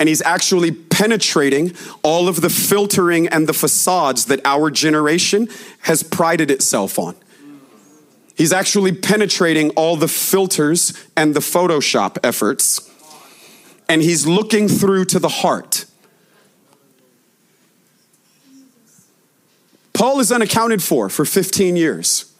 [0.00, 5.48] And he's actually penetrating all of the filtering and the facades that our generation
[5.82, 7.14] has prided itself on.
[8.36, 12.90] He's actually penetrating all the filters and the Photoshop efforts.
[13.88, 15.84] And he's looking through to the heart.
[19.94, 22.30] Paul is unaccounted for for 15 years.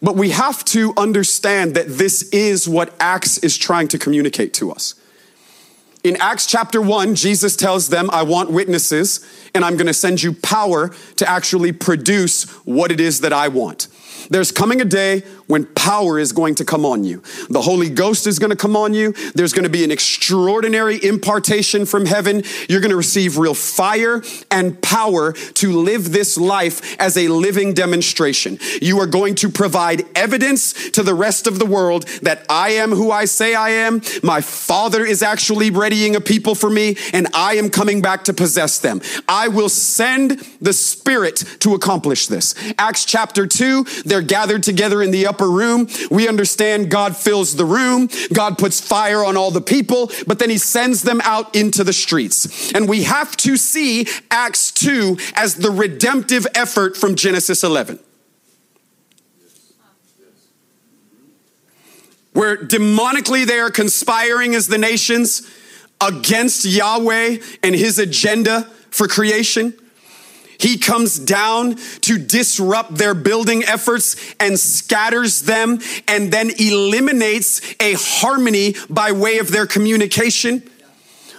[0.00, 4.72] But we have to understand that this is what Acts is trying to communicate to
[4.72, 4.96] us.
[6.02, 9.24] In Acts chapter 1, Jesus tells them, I want witnesses,
[9.54, 13.86] and I'm gonna send you power to actually produce what it is that I want.
[14.28, 15.22] There's coming a day
[15.52, 17.22] when power is going to come on you.
[17.50, 19.12] The Holy Ghost is going to come on you.
[19.34, 22.42] There's going to be an extraordinary impartation from heaven.
[22.70, 27.74] You're going to receive real fire and power to live this life as a living
[27.74, 28.58] demonstration.
[28.80, 32.90] You are going to provide evidence to the rest of the world that I am
[32.92, 34.00] who I say I am.
[34.22, 38.32] My Father is actually readying a people for me, and I am coming back to
[38.32, 39.02] possess them.
[39.28, 40.30] I will send
[40.62, 42.54] the Spirit to accomplish this.
[42.78, 45.88] Acts chapter 2, they're gathered together in the upper upper room.
[46.10, 48.08] We understand God fills the room.
[48.32, 51.92] God puts fire on all the people, but then he sends them out into the
[51.92, 52.72] streets.
[52.72, 57.98] And we have to see Acts 2 as the redemptive effort from Genesis 11.
[62.32, 65.42] Where demonically they are conspiring as the nations
[66.00, 69.74] against Yahweh and his agenda for creation.
[70.62, 77.94] He comes down to disrupt their building efforts and scatters them and then eliminates a
[77.98, 80.62] harmony by way of their communication.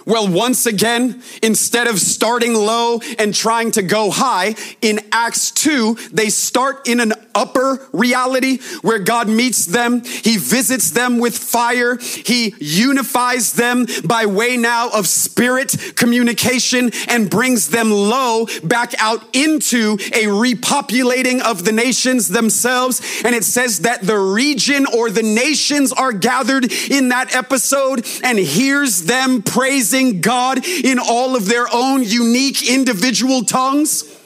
[0.06, 5.96] Well, once again, instead of starting low and trying to go high, in Acts 2,
[6.12, 10.04] they start in an upper reality where God meets them.
[10.04, 11.98] He visits them with fire.
[11.98, 19.24] He unifies them by way now of spirit communication and brings them low back out
[19.34, 23.02] into a repopulating of the nations themselves.
[23.24, 28.38] And it says that the region or the nations are gathered in that episode and
[28.38, 34.20] hears them praising praising God in all of their own unique individual tongues?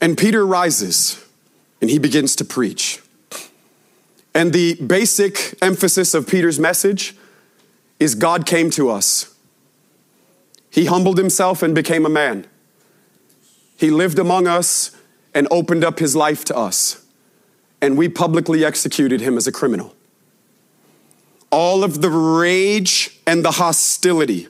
[0.00, 1.22] And Peter rises
[1.80, 3.00] and he begins to preach.
[4.34, 7.14] And the basic emphasis of Peter's message
[8.00, 9.34] is God came to us.
[10.70, 12.46] He humbled himself and became a man.
[13.76, 14.90] He lived among us
[15.34, 17.04] and opened up his life to us.
[17.80, 19.93] And we publicly executed him as a criminal
[21.54, 24.48] all of the rage and the hostility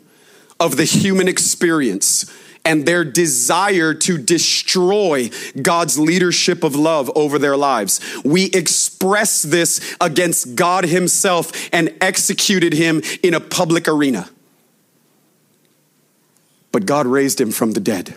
[0.58, 2.32] of the human experience
[2.64, 5.28] and their desire to destroy
[5.60, 8.00] God's leadership of love over their lives.
[8.24, 14.30] We express this against God Himself and executed Him in a public arena.
[16.72, 18.14] But God raised Him from the dead.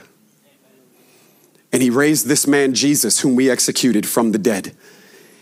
[1.74, 4.74] And He raised this man, Jesus, whom we executed from the dead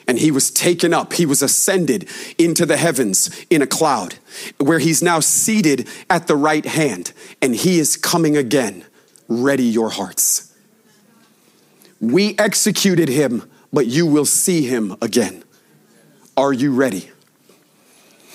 [0.07, 1.13] and he was taken up.
[1.13, 4.15] He was ascended into the heavens in a cloud,
[4.57, 8.85] where he's now seated at the right hand, and he is coming again.
[9.27, 10.53] Ready your hearts.
[11.99, 15.43] We executed him, but you will see him again.
[16.37, 17.09] Are you ready?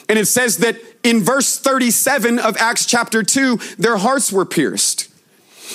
[0.08, 5.09] And it says that in verse 37 of Acts chapter 2, their hearts were pierced.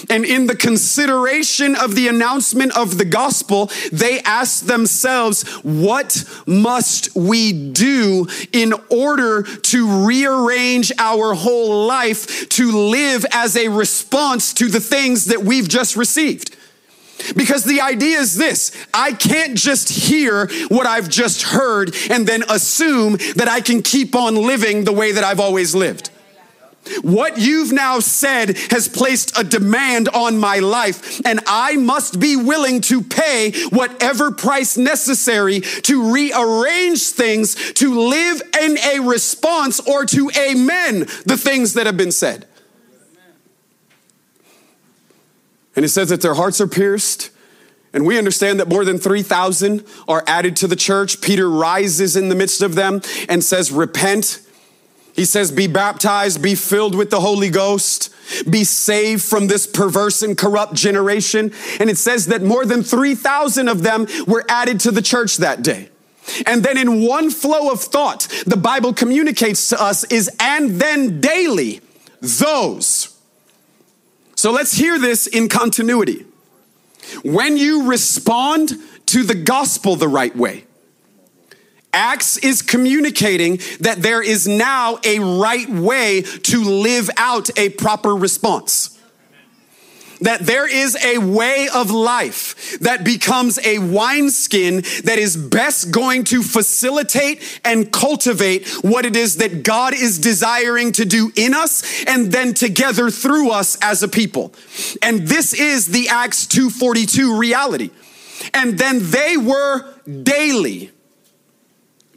[0.10, 7.16] And in the consideration of the announcement of the gospel, they asked themselves, What must
[7.16, 14.68] we do in order to rearrange our whole life to live as a response to
[14.68, 16.56] the things that we've just received?
[17.36, 22.44] Because the idea is this I can't just hear what I've just heard and then
[22.50, 26.10] assume that I can keep on living the way that I've always lived.
[27.02, 32.36] What you've now said has placed a demand on my life, and I must be
[32.36, 40.06] willing to pay whatever price necessary to rearrange things, to live in a response or
[40.06, 42.48] to amen the things that have been said.
[45.76, 47.32] And it says that their hearts are pierced.
[47.94, 51.22] And we understand that more than 3,000 are added to the church.
[51.22, 54.45] Peter rises in the midst of them and says, Repent
[55.16, 58.14] he says, Be baptized, be filled with the Holy Ghost,
[58.50, 61.54] be saved from this perverse and corrupt generation.
[61.80, 65.62] And it says that more than 3,000 of them were added to the church that
[65.62, 65.90] day.
[66.46, 71.22] And then in one flow of thought, the Bible communicates to us is, and then
[71.22, 71.82] daily,
[72.20, 73.16] those.
[74.36, 76.26] So let's hear this in continuity.
[77.24, 78.74] When you respond
[79.08, 80.65] to the gospel the right way,
[81.96, 88.14] Acts is communicating that there is now a right way to live out a proper
[88.14, 88.96] response
[90.22, 96.24] that there is a way of life that becomes a wineskin that is best going
[96.26, 102.04] to facilitate and cultivate what it is that God is desiring to do in us
[102.06, 104.54] and then together through us as a people.
[105.02, 107.92] And this is the Acts 242 reality.
[108.54, 109.94] And then they were
[110.24, 110.92] daily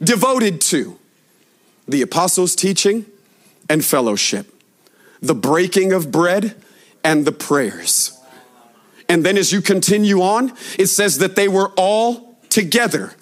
[0.01, 0.97] devoted to
[1.87, 3.05] the apostles' teaching
[3.69, 4.53] and fellowship,
[5.21, 6.55] the breaking of bread
[7.03, 8.17] and the prayers.
[9.07, 13.13] And then as you continue on, it says that they were all together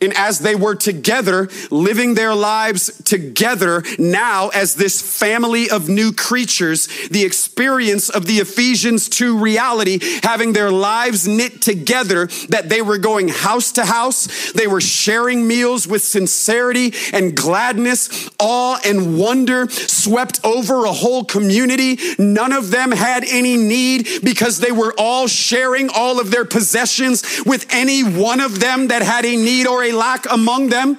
[0.00, 6.12] and as they were together, living their lives together now as this family of new
[6.12, 12.82] creatures, the experience of the Ephesians 2 reality, having their lives knit together, that they
[12.82, 19.18] were going house to house, they were sharing meals with sincerity and gladness, awe and
[19.18, 21.98] wonder swept over a whole community.
[22.18, 27.42] None of them had any need because they were all sharing all of their possessions
[27.44, 30.98] with any one of them that had a need or a a lack among them.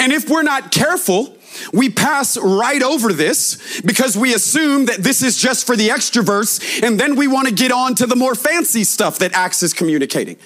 [0.00, 1.36] And if we're not careful,
[1.72, 6.82] we pass right over this because we assume that this is just for the extroverts,
[6.82, 9.74] and then we want to get on to the more fancy stuff that Acts is
[9.74, 10.36] communicating.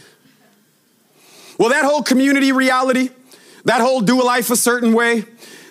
[1.58, 3.10] Well, that whole community reality,
[3.64, 5.24] that whole do a life a certain way,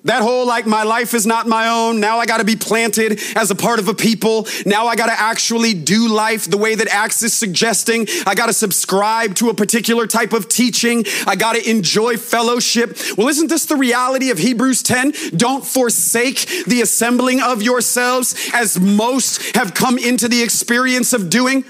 [0.03, 1.99] That whole like my life is not my own.
[1.99, 4.47] Now I got to be planted as a part of a people.
[4.65, 8.07] Now I got to actually do life the way that Acts is suggesting.
[8.25, 11.05] I got to subscribe to a particular type of teaching.
[11.27, 12.97] I got to enjoy fellowship.
[13.15, 15.13] Well, isn't this the reality of Hebrews 10?
[15.37, 21.63] Don't forsake the assembling of yourselves as most have come into the experience of doing.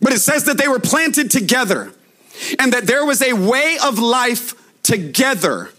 [0.00, 1.92] But it says that they were planted together
[2.58, 5.70] and that there was a way of life together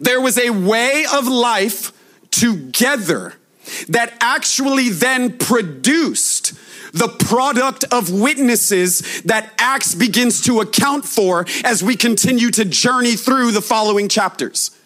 [0.00, 1.92] there was a way of life
[2.30, 3.34] together
[3.88, 6.54] that actually then produced
[6.92, 13.14] the product of witnesses that Acts begins to account for as we continue to journey
[13.14, 14.76] through the following chapters.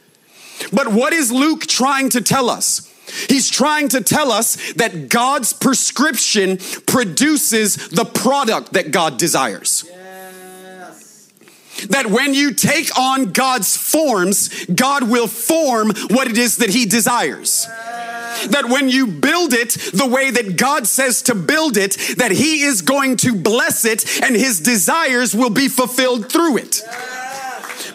[0.72, 2.90] But what is Luke trying to tell us?
[3.28, 9.84] He's trying to tell us that God's prescription produces the product that God desires.
[9.88, 10.04] Yeah
[11.88, 16.86] that when you take on God's forms, God will form what it is that He
[16.86, 17.66] desires.
[18.48, 22.62] That when you build it the way that God says to build it, that He
[22.62, 26.82] is going to bless it and His desires will be fulfilled through it.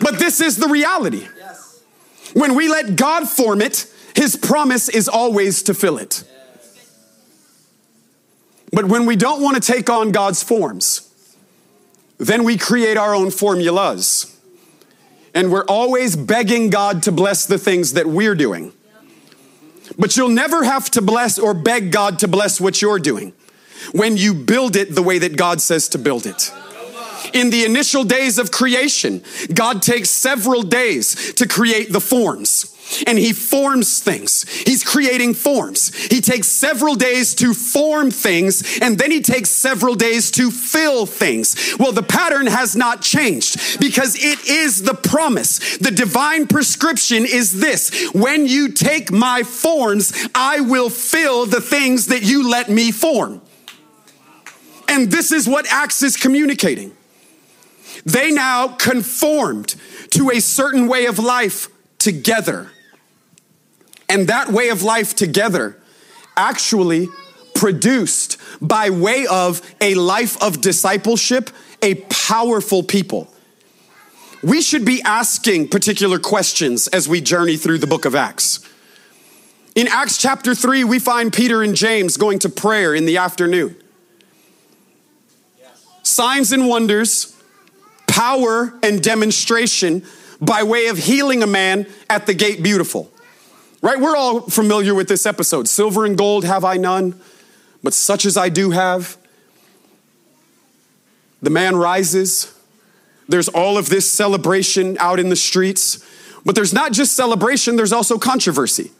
[0.02, 1.28] But this is the reality.
[2.34, 6.24] When we let God form it, His promise is always to fill it.
[8.72, 11.09] But when we don't want to take on God's forms,
[12.20, 14.38] then we create our own formulas.
[15.34, 18.74] And we're always begging God to bless the things that we're doing.
[19.98, 23.34] But you'll never have to bless or beg God to bless what you're doing
[23.94, 26.52] when you build it the way that God says to build it.
[27.34, 33.18] In the initial days of creation, God takes several days to create the forms and
[33.18, 34.48] he forms things.
[34.50, 35.94] He's creating forms.
[36.08, 41.06] He takes several days to form things, and then he takes several days to fill
[41.06, 41.76] things.
[41.80, 45.78] Well, the pattern has not changed because it is the promise.
[45.78, 52.08] The divine prescription is this when you take my forms, I will fill the things
[52.08, 53.42] that you let me form.
[54.88, 56.96] And this is what Acts is communicating.
[58.06, 59.76] They now conformed
[60.12, 61.68] to a certain way of life
[62.00, 62.72] together
[64.10, 65.78] and that way of life together
[66.36, 67.08] actually
[67.54, 71.50] produced by way of a life of discipleship,
[71.82, 73.32] a powerful people.
[74.42, 78.66] We should be asking particular questions as we journey through the book of Acts.
[79.76, 83.76] In Acts chapter 3, we find Peter and James going to prayer in the afternoon.
[86.04, 87.36] Signs and wonders,
[88.08, 90.04] power and demonstration
[90.42, 93.12] by way of healing a man at the gate beautiful.
[93.82, 94.00] Right?
[94.00, 95.68] We're all familiar with this episode.
[95.68, 97.20] Silver and gold have I none,
[97.82, 99.18] but such as I do have.
[101.42, 102.54] The man rises.
[103.30, 106.06] There's all of this celebration out in the streets.
[106.46, 108.92] But there's not just celebration, there's also controversy.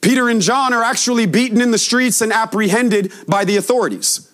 [0.00, 4.30] Peter and John are actually beaten in the streets and apprehended by the authorities.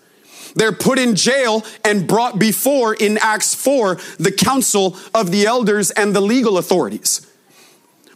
[0.56, 5.92] They're put in jail and brought before, in Acts 4, the council of the elders
[5.92, 7.29] and the legal authorities.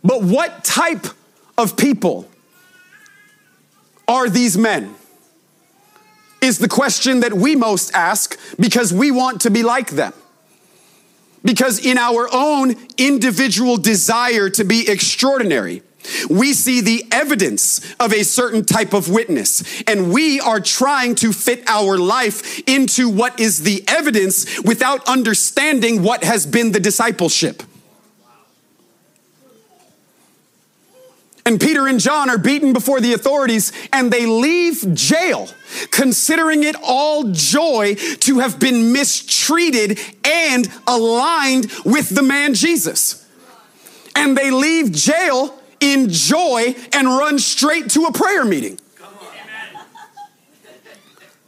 [0.04, 1.06] But what type
[1.56, 2.28] of people
[4.06, 4.94] are these men?
[6.42, 10.12] Is the question that we most ask because we want to be like them.
[11.42, 15.82] Because in our own individual desire to be extraordinary,
[16.28, 21.32] we see the evidence of a certain type of witness, and we are trying to
[21.32, 27.62] fit our life into what is the evidence without understanding what has been the discipleship.
[31.46, 35.48] And Peter and John are beaten before the authorities and they leave jail,
[35.90, 43.28] considering it all joy to have been mistreated and aligned with the man Jesus.
[44.16, 48.78] And they leave jail in joy and run straight to a prayer meeting.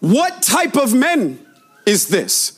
[0.01, 1.45] What type of men
[1.87, 2.56] is this?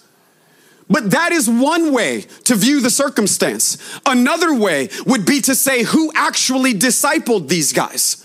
[0.90, 3.76] But that is one way to view the circumstance.
[4.06, 8.24] Another way would be to say who actually discipled these guys.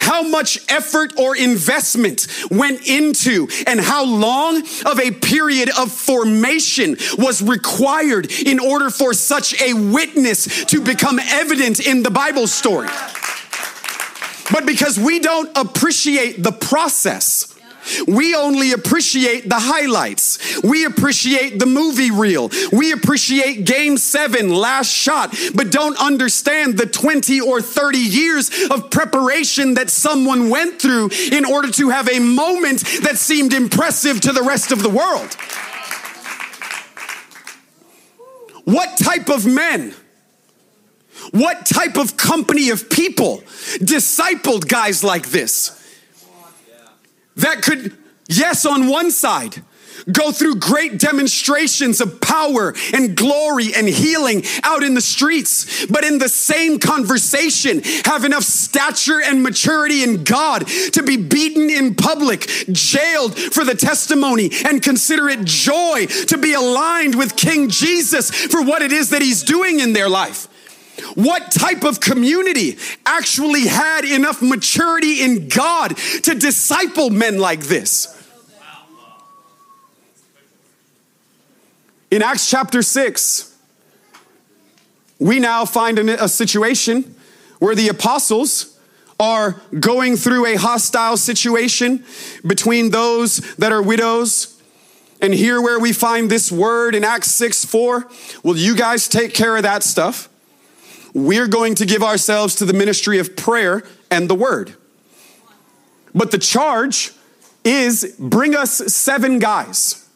[0.00, 6.96] How much effort or investment went into, and how long of a period of formation
[7.16, 12.88] was required in order for such a witness to become evident in the Bible story.
[14.50, 17.55] But because we don't appreciate the process,
[18.06, 20.62] we only appreciate the highlights.
[20.62, 22.50] We appreciate the movie reel.
[22.72, 28.90] We appreciate game seven, last shot, but don't understand the 20 or 30 years of
[28.90, 34.32] preparation that someone went through in order to have a moment that seemed impressive to
[34.32, 35.36] the rest of the world.
[38.64, 39.94] What type of men
[41.30, 43.38] What type of company of people
[43.80, 45.75] discipled guys like this?
[47.36, 47.96] That could,
[48.28, 49.62] yes, on one side,
[50.10, 56.04] go through great demonstrations of power and glory and healing out in the streets, but
[56.04, 61.94] in the same conversation, have enough stature and maturity in God to be beaten in
[61.94, 62.40] public,
[62.72, 68.62] jailed for the testimony, and consider it joy to be aligned with King Jesus for
[68.62, 70.48] what it is that he's doing in their life.
[71.14, 78.12] What type of community actually had enough maturity in God to disciple men like this?
[82.10, 83.56] In Acts chapter 6,
[85.18, 87.14] we now find a situation
[87.58, 88.78] where the apostles
[89.18, 92.04] are going through a hostile situation
[92.46, 94.60] between those that are widows.
[95.20, 98.08] And here, where we find this word in Acts 6 4,
[98.42, 100.28] will you guys take care of that stuff?
[101.16, 104.74] We're going to give ourselves to the ministry of prayer and the word.
[106.14, 107.10] But the charge
[107.64, 110.06] is bring us seven guys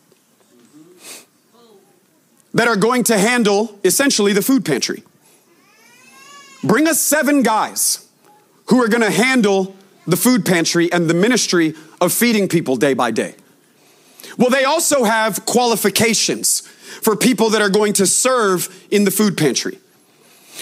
[2.52, 5.02] that are going to handle essentially the food pantry.
[6.62, 8.06] Bring us seven guys
[8.66, 9.74] who are going to handle
[10.06, 11.72] the food pantry and the ministry
[12.02, 13.36] of feeding people day by day.
[14.36, 19.38] Well, they also have qualifications for people that are going to serve in the food
[19.38, 19.78] pantry.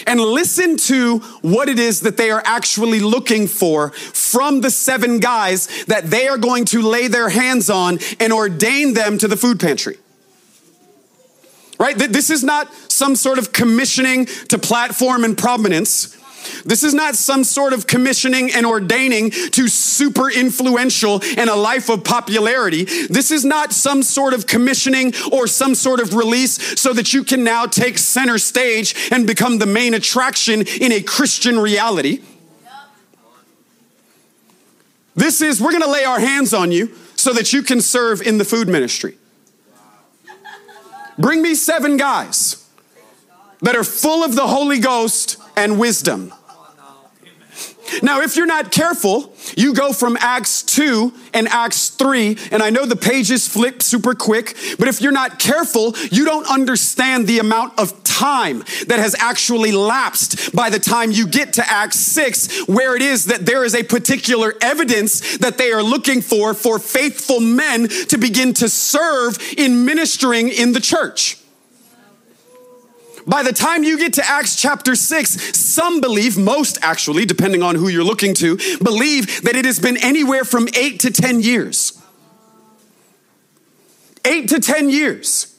[0.07, 5.19] And listen to what it is that they are actually looking for from the seven
[5.19, 9.37] guys that they are going to lay their hands on and ordain them to the
[9.37, 9.97] food pantry
[11.79, 11.97] right?
[11.97, 16.18] This is not some sort of commissioning to platform and prominence.
[16.65, 21.89] This is not some sort of commissioning and ordaining to super influential and a life
[21.89, 22.85] of popularity.
[22.85, 27.23] This is not some sort of commissioning or some sort of release so that you
[27.23, 32.21] can now take center stage and become the main attraction in a Christian reality.
[35.15, 38.37] This is, we're gonna lay our hands on you so that you can serve in
[38.37, 39.17] the food ministry.
[41.17, 42.65] Bring me seven guys
[43.61, 46.33] that are full of the Holy Ghost and wisdom.
[48.01, 52.69] Now, if you're not careful, you go from Acts 2 and Acts 3, and I
[52.69, 57.39] know the pages flip super quick, but if you're not careful, you don't understand the
[57.39, 62.67] amount of time that has actually lapsed by the time you get to Acts 6,
[62.67, 66.79] where it is that there is a particular evidence that they are looking for for
[66.79, 71.37] faithful men to begin to serve in ministering in the church.
[73.29, 77.75] By the time you get to Acts chapter 6, some believe, most actually, depending on
[77.75, 82.01] who you're looking to, believe that it has been anywhere from eight to 10 years.
[84.25, 85.55] Eight to 10 years.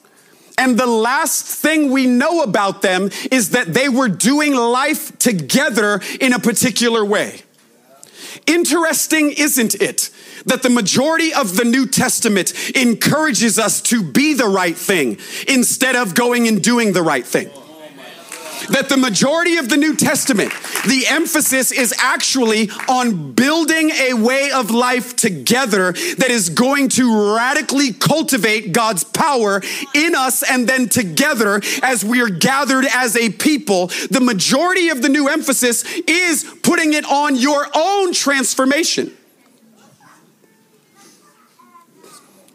[0.58, 6.00] And the last thing we know about them is that they were doing life together
[6.20, 7.42] in a particular way.
[8.48, 10.10] Interesting, isn't it?
[10.44, 15.94] That the majority of the New Testament encourages us to be the right thing instead
[15.94, 17.48] of going and doing the right thing
[18.68, 20.52] that the majority of the New Testament,
[20.86, 27.34] the emphasis is actually on building a way of life together that is going to
[27.34, 29.62] radically cultivate God's power
[29.94, 33.88] in us and then together as we are gathered as a people.
[34.10, 39.16] The majority of the new emphasis is putting it on your own transformation.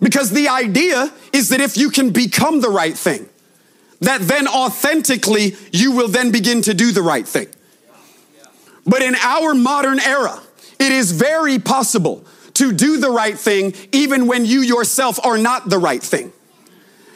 [0.01, 3.27] Because the idea is that if you can become the right thing,
[4.01, 7.47] that then authentically you will then begin to do the right thing.
[8.85, 10.41] But in our modern era,
[10.79, 12.25] it is very possible
[12.55, 16.31] to do the right thing even when you yourself are not the right thing.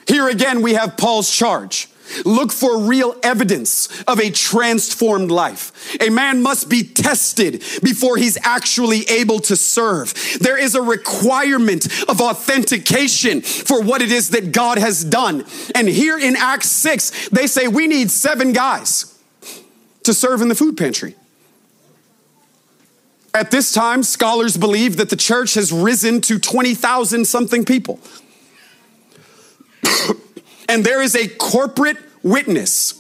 [0.08, 1.89] Here again, we have Paul's charge.
[2.26, 5.98] Look for real evidence of a transformed life.
[6.02, 10.14] A man must be tested before he's actually able to serve.
[10.40, 15.46] There is a requirement of authentication for what it is that God has done.
[15.76, 19.18] And here in Acts 6, they say we need seven guys
[20.04, 21.16] to serve in the food pantry.
[23.34, 28.00] At this time, scholars believe that the church has risen to 20,000 something people.
[30.70, 32.94] And there is a corporate witness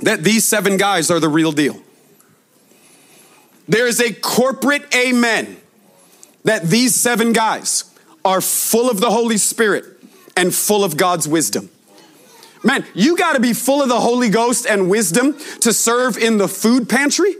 [0.00, 1.80] that these seven guys are the real deal.
[3.68, 5.58] There is a corporate amen
[6.44, 7.84] that these seven guys
[8.24, 9.84] are full of the Holy Spirit
[10.36, 11.68] and full of God's wisdom.
[12.64, 16.38] Man, you got to be full of the Holy Ghost and wisdom to serve in
[16.38, 17.34] the food pantry.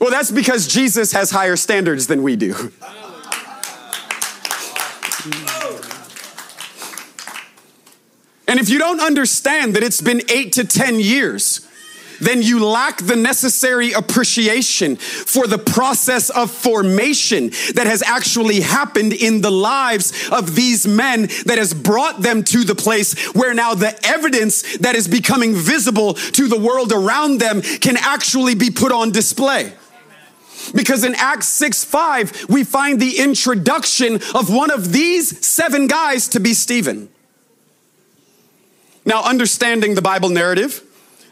[0.00, 2.72] Well, that's because Jesus has higher standards than we do.
[8.52, 11.66] And if you don't understand that it's been eight to 10 years,
[12.20, 19.14] then you lack the necessary appreciation for the process of formation that has actually happened
[19.14, 23.72] in the lives of these men that has brought them to the place where now
[23.72, 28.92] the evidence that is becoming visible to the world around them can actually be put
[28.92, 29.72] on display.
[30.74, 36.28] Because in Acts 6 5, we find the introduction of one of these seven guys
[36.28, 37.08] to be Stephen.
[39.04, 40.82] Now, understanding the Bible narrative,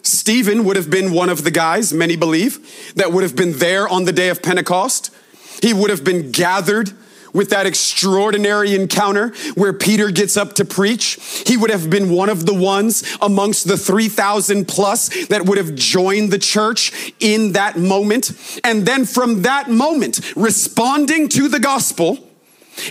[0.02, 3.88] Stephen would have been one of the guys, many believe, that would have been there
[3.88, 5.14] on the day of Pentecost.
[5.62, 6.92] He would have been gathered
[7.32, 11.42] with that extraordinary encounter where Peter gets up to preach.
[11.46, 15.74] He would have been one of the ones amongst the 3,000 plus that would have
[15.74, 18.32] joined the church in that moment.
[18.64, 22.29] And then from that moment, responding to the gospel,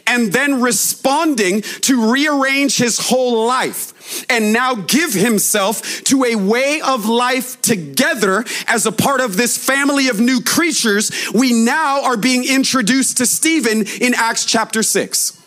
[0.05, 6.81] and then responding to rearrange his whole life and now give himself to a way
[6.81, 12.17] of life together as a part of this family of new creatures, we now are
[12.17, 15.41] being introduced to Stephen in Acts chapter 6.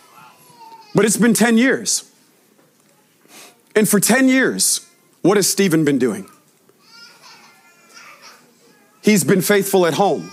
[0.95, 2.09] But it's been 10 years.
[3.74, 4.86] And for 10 years,
[5.22, 6.28] what has Stephen been doing?
[9.03, 10.30] He's been faithful at home.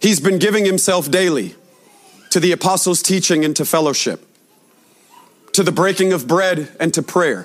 [0.00, 1.54] He's been giving himself daily
[2.30, 4.26] to the apostles' teaching and to fellowship,
[5.52, 7.44] to the breaking of bread and to prayer.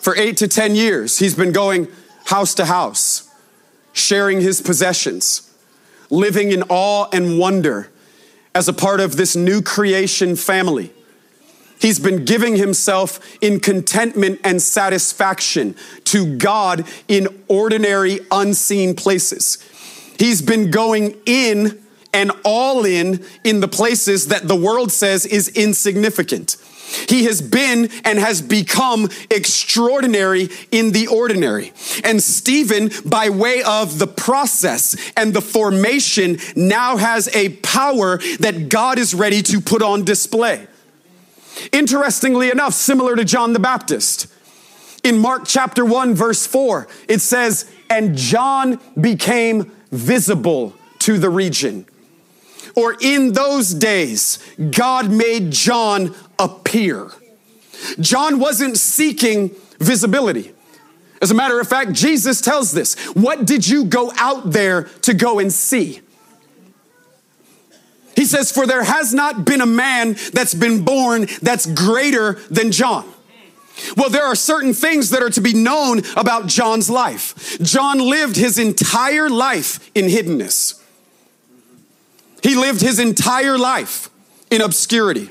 [0.00, 1.88] For eight to 10 years, he's been going
[2.26, 3.28] house to house,
[3.92, 5.52] sharing his possessions,
[6.10, 7.90] living in awe and wonder
[8.54, 10.92] as a part of this new creation family.
[11.80, 19.58] He's been giving himself in contentment and satisfaction to God in ordinary, unseen places.
[20.18, 21.80] He's been going in
[22.12, 26.56] and all in in the places that the world says is insignificant.
[27.08, 31.72] He has been and has become extraordinary in the ordinary.
[32.02, 38.68] And Stephen, by way of the process and the formation, now has a power that
[38.68, 40.66] God is ready to put on display.
[41.72, 44.28] Interestingly enough, similar to John the Baptist,
[45.04, 51.86] in Mark chapter 1, verse 4, it says, And John became visible to the region
[52.76, 54.38] or in those days,
[54.70, 57.10] God made John appear.
[58.00, 60.52] John wasn't seeking visibility.
[61.20, 62.94] As a matter of fact, Jesus tells this.
[63.14, 66.00] What did you go out there to go and see?
[68.14, 72.72] He says, For there has not been a man that's been born that's greater than
[72.72, 73.08] John.
[73.96, 77.58] Well, there are certain things that are to be known about John's life.
[77.62, 80.82] John lived his entire life in hiddenness.
[82.42, 84.10] He lived his entire life
[84.50, 85.30] in obscurity.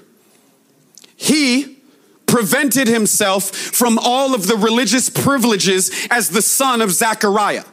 [1.16, 1.78] He
[2.26, 7.64] prevented himself from all of the religious privileges as the son of Zechariah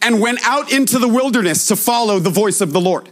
[0.00, 3.08] and went out into the wilderness to follow the voice of the Lord.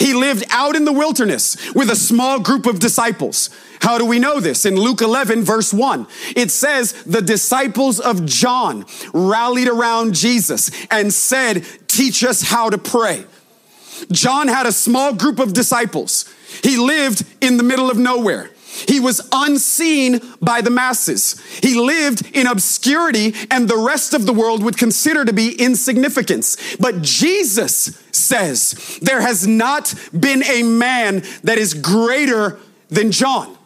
[0.00, 3.50] He lived out in the wilderness with a small group of disciples.
[3.80, 4.64] How do we know this?
[4.64, 11.12] In Luke 11, verse 1, it says, The disciples of John rallied around Jesus and
[11.12, 13.26] said, Teach us how to pray.
[14.10, 16.32] John had a small group of disciples.
[16.62, 18.50] He lived in the middle of nowhere.
[18.88, 21.40] He was unseen by the masses.
[21.62, 26.76] He lived in obscurity, and the rest of the world would consider to be insignificance.
[26.76, 33.56] But Jesus says, There has not been a man that is greater than John.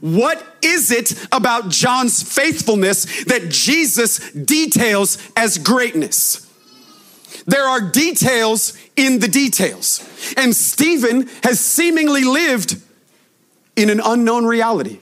[0.00, 6.49] What is it about John's faithfulness that Jesus details as greatness?
[7.46, 10.06] There are details in the details.
[10.36, 12.80] And Stephen has seemingly lived
[13.76, 15.00] in an unknown reality.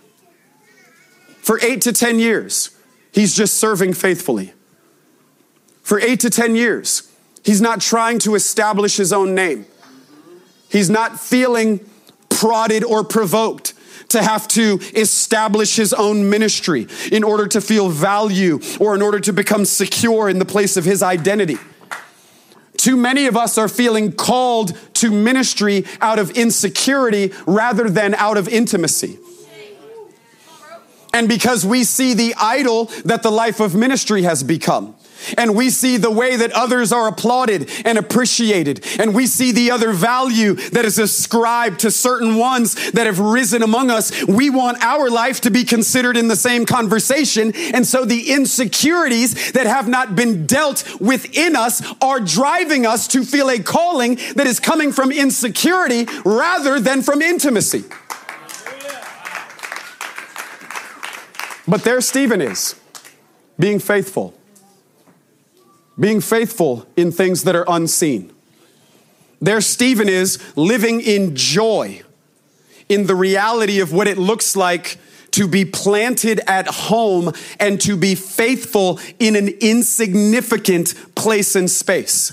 [1.40, 2.70] For eight to 10 years,
[3.12, 4.52] he's just serving faithfully.
[5.82, 7.10] For eight to 10 years,
[7.42, 9.66] he's not trying to establish his own name.
[10.70, 11.80] He's not feeling
[12.28, 13.72] prodded or provoked
[14.08, 19.20] to have to establish his own ministry in order to feel value or in order
[19.20, 21.58] to become secure in the place of his identity.
[22.78, 28.38] Too many of us are feeling called to ministry out of insecurity rather than out
[28.38, 29.18] of intimacy.
[31.12, 34.94] And because we see the idol that the life of ministry has become.
[35.36, 38.84] And we see the way that others are applauded and appreciated.
[38.98, 43.62] And we see the other value that is ascribed to certain ones that have risen
[43.62, 44.26] among us.
[44.26, 47.52] We want our life to be considered in the same conversation.
[47.74, 53.24] And so the insecurities that have not been dealt within us are driving us to
[53.24, 57.84] feel a calling that is coming from insecurity rather than from intimacy.
[61.66, 62.76] But there Stephen is,
[63.58, 64.37] being faithful,
[65.98, 68.32] being faithful in things that are unseen.
[69.40, 72.02] There Stephen is living in joy
[72.88, 74.98] in the reality of what it looks like
[75.32, 82.32] to be planted at home and to be faithful in an insignificant place and space.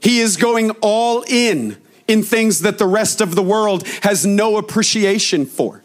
[0.00, 1.76] He is going all in
[2.06, 5.82] in things that the rest of the world has no appreciation for.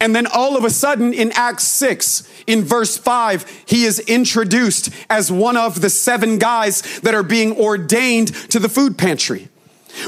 [0.00, 4.90] And then all of a sudden in Acts 6, in verse 5, he is introduced
[5.08, 9.48] as one of the seven guys that are being ordained to the food pantry.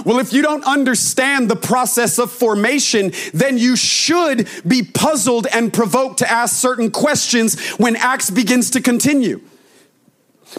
[0.05, 5.73] Well, if you don't understand the process of formation, then you should be puzzled and
[5.73, 9.41] provoked to ask certain questions when Acts begins to continue.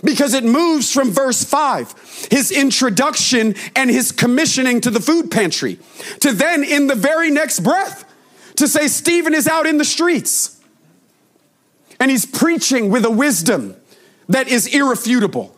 [0.03, 5.79] Because it moves from verse 5, his introduction and his commissioning to the food pantry,
[6.19, 8.05] to then in the very next breath,
[8.59, 10.61] to say Stephen is out in the streets
[11.99, 13.75] and he's preaching with a wisdom
[14.27, 15.55] that is irrefutable.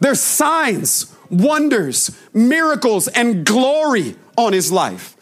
[0.00, 5.16] There's signs, wonders, miracles, and glory on his life.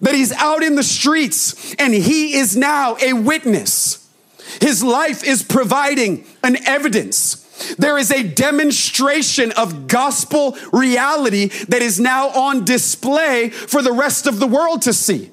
[0.00, 4.08] That he's out in the streets and he is now a witness.
[4.60, 7.42] His life is providing an evidence.
[7.76, 14.26] There is a demonstration of gospel reality that is now on display for the rest
[14.26, 15.30] of the world to see.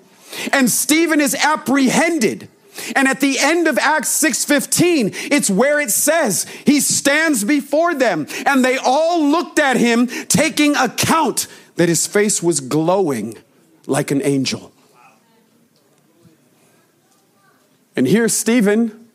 [0.52, 2.50] And Stephen is apprehended.
[2.96, 8.28] And at the end of Acts 6:15, it's where it says, he stands before them
[8.46, 13.38] and they all looked at him taking account that his face was glowing
[13.86, 14.72] like an angel.
[17.96, 19.08] And here Stephen,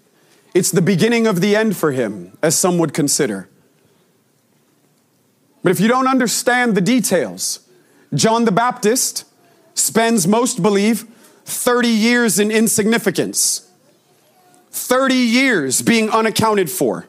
[0.55, 3.49] it's the beginning of the end for him, as some would consider.
[5.63, 7.61] But if you don't understand the details,
[8.15, 9.25] John the Baptist
[9.79, 11.07] spends, most believe,
[11.45, 13.71] 30 years in insignificance,
[14.71, 17.07] 30 years being unaccounted for.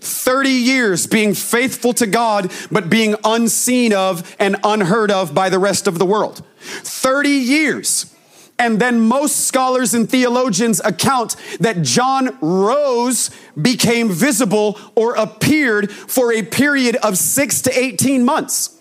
[0.00, 5.58] 30 years being faithful to God, but being unseen of and unheard of by the
[5.58, 6.44] rest of the world.
[6.60, 8.14] 30 years.
[8.60, 16.32] And then most scholars and theologians account that John rose, became visible, or appeared for
[16.32, 18.78] a period of six to 18 months,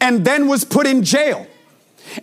[0.00, 1.46] and then was put in jail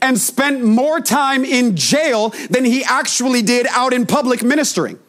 [0.01, 4.99] and spent more time in jail than he actually did out in public ministering.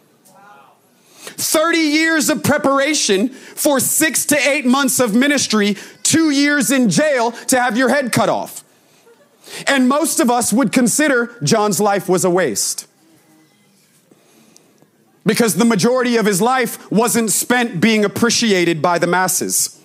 [1.38, 7.32] 30 years of preparation for six to eight months of ministry, two years in jail
[7.32, 8.64] to have your head cut off.
[9.66, 12.86] And most of us would consider John's life was a waste.
[15.24, 19.78] Because the majority of his life wasn't spent being appreciated by the masses.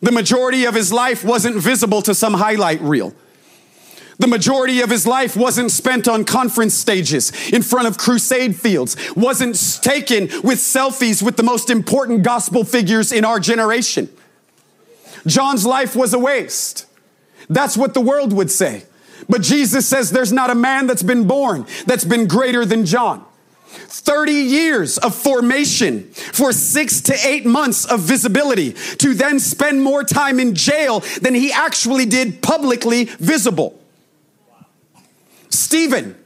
[0.00, 3.14] The majority of his life wasn't visible to some highlight reel.
[4.20, 8.94] The majority of his life wasn't spent on conference stages in front of crusade fields,
[9.16, 14.10] wasn't taken with selfies with the most important gospel figures in our generation.
[15.26, 16.84] John's life was a waste.
[17.48, 18.84] That's what the world would say.
[19.26, 23.24] But Jesus says there's not a man that's been born that's been greater than John.
[23.68, 30.04] 30 years of formation for six to eight months of visibility to then spend more
[30.04, 33.79] time in jail than he actually did publicly visible.
[35.50, 36.16] Stephen,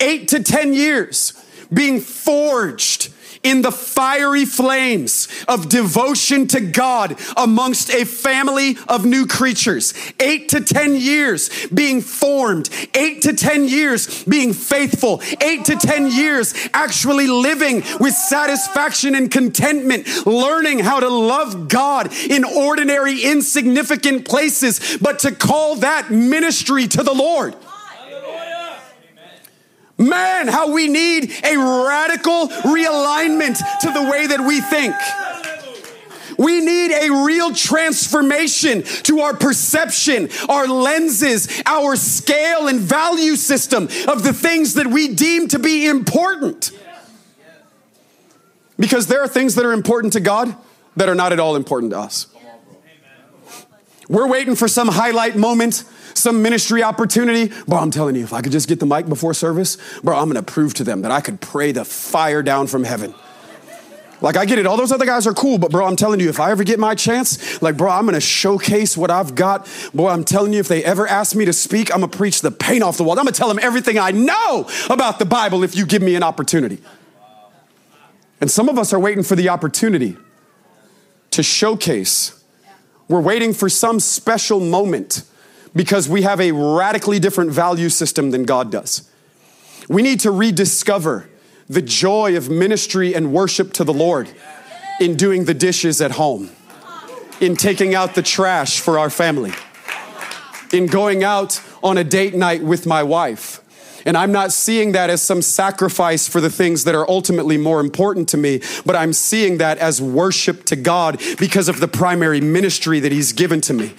[0.00, 1.32] eight to 10 years
[1.72, 9.26] being forged in the fiery flames of devotion to God amongst a family of new
[9.26, 9.94] creatures.
[10.20, 16.10] Eight to 10 years being formed, eight to 10 years being faithful, eight to 10
[16.10, 24.26] years actually living with satisfaction and contentment, learning how to love God in ordinary, insignificant
[24.26, 27.54] places, but to call that ministry to the Lord.
[29.98, 34.94] Man, how we need a radical realignment to the way that we think.
[36.38, 43.88] We need a real transformation to our perception, our lenses, our scale and value system
[44.06, 46.70] of the things that we deem to be important.
[48.78, 50.54] Because there are things that are important to God
[50.94, 52.28] that are not at all important to us.
[54.08, 55.82] We're waiting for some highlight moment
[56.14, 59.34] some ministry opportunity, bro, I'm telling you, if I could just get the mic before
[59.34, 62.84] service, bro, I'm gonna prove to them that I could pray the fire down from
[62.84, 63.14] heaven.
[64.20, 64.66] Like, I get it.
[64.66, 66.80] All those other guys are cool, but bro, I'm telling you, if I ever get
[66.80, 69.68] my chance, like, bro, I'm gonna showcase what I've got.
[69.94, 72.50] Boy, I'm telling you, if they ever ask me to speak, I'm gonna preach the
[72.50, 73.12] paint off the wall.
[73.12, 76.24] I'm gonna tell them everything I know about the Bible if you give me an
[76.24, 76.78] opportunity.
[78.40, 80.16] And some of us are waiting for the opportunity
[81.30, 82.42] to showcase.
[83.08, 85.22] We're waiting for some special moment
[85.74, 89.10] because we have a radically different value system than God does.
[89.88, 91.28] We need to rediscover
[91.68, 94.28] the joy of ministry and worship to the Lord
[95.00, 96.50] in doing the dishes at home,
[97.40, 99.52] in taking out the trash for our family,
[100.72, 103.62] in going out on a date night with my wife
[104.08, 107.78] and I'm not seeing that as some sacrifice for the things that are ultimately more
[107.78, 112.40] important to me, but I'm seeing that as worship to God because of the primary
[112.40, 113.92] ministry that He's given to me.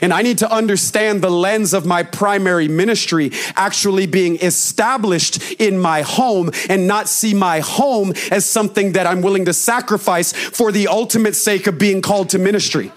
[0.00, 5.80] And I need to understand the lens of my primary ministry actually being established in
[5.80, 10.70] my home and not see my home as something that I'm willing to sacrifice for
[10.70, 12.92] the ultimate sake of being called to ministry.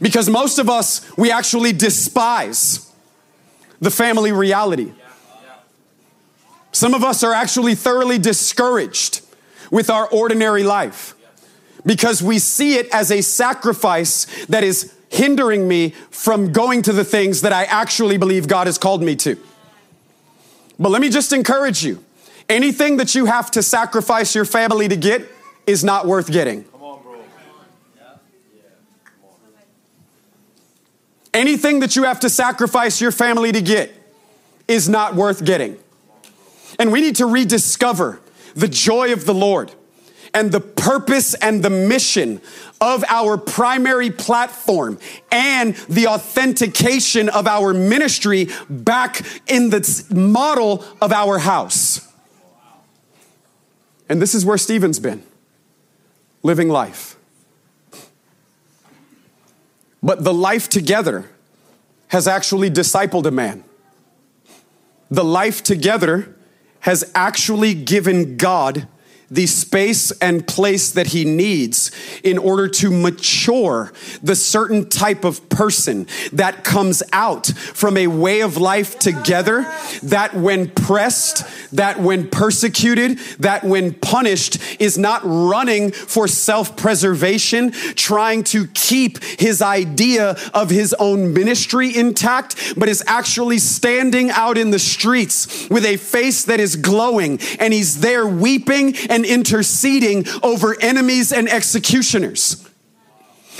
[0.00, 2.87] Because most of us, we actually despise
[3.80, 4.92] the family reality.
[6.72, 9.22] Some of us are actually thoroughly discouraged
[9.70, 11.14] with our ordinary life
[11.84, 17.04] because we see it as a sacrifice that is hindering me from going to the
[17.04, 19.38] things that I actually believe God has called me to.
[20.78, 22.04] But let me just encourage you
[22.48, 25.22] anything that you have to sacrifice your family to get
[25.66, 26.64] is not worth getting.
[31.38, 33.94] Anything that you have to sacrifice your family to get
[34.66, 35.78] is not worth getting.
[36.80, 38.20] And we need to rediscover
[38.56, 39.70] the joy of the Lord
[40.34, 42.40] and the purpose and the mission
[42.80, 44.98] of our primary platform
[45.30, 52.12] and the authentication of our ministry back in the model of our house.
[54.08, 55.22] And this is where Stephen's been
[56.42, 57.17] living life.
[60.02, 61.30] But the life together
[62.08, 63.64] has actually discipled a man.
[65.10, 66.34] The life together
[66.80, 68.86] has actually given God
[69.30, 71.90] the space and place that he needs
[72.24, 78.40] in order to mature the certain type of person that comes out from a way
[78.40, 79.62] of life together
[80.02, 87.72] that when pressed, that when persecuted, that when punished is not running for self preservation,
[87.72, 94.56] trying to keep his idea of his own ministry intact, but is actually standing out
[94.56, 99.26] in the streets with a face that is glowing and he's there weeping and and
[99.26, 102.64] interceding over enemies and executioners.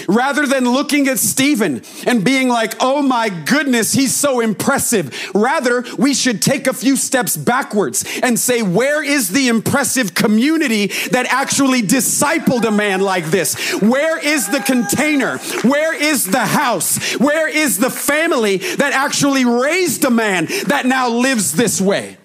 [0.06, 5.34] Rather than looking at Stephen and being like, oh my goodness, he's so impressive.
[5.34, 10.86] Rather, we should take a few steps backwards and say, where is the impressive community
[11.10, 13.56] that actually discipled a man like this?
[13.82, 15.38] Where is the container?
[15.64, 17.14] Where is the house?
[17.14, 22.17] Where is the family that actually raised a man that now lives this way?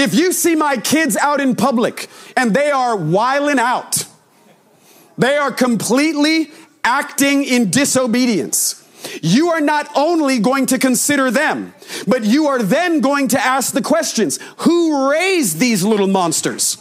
[0.00, 4.06] If you see my kids out in public and they are wiling out,
[5.18, 6.50] they are completely
[6.82, 8.76] acting in disobedience.
[9.22, 11.74] You are not only going to consider them,
[12.06, 16.76] but you are then going to ask the questions who raised these little monsters?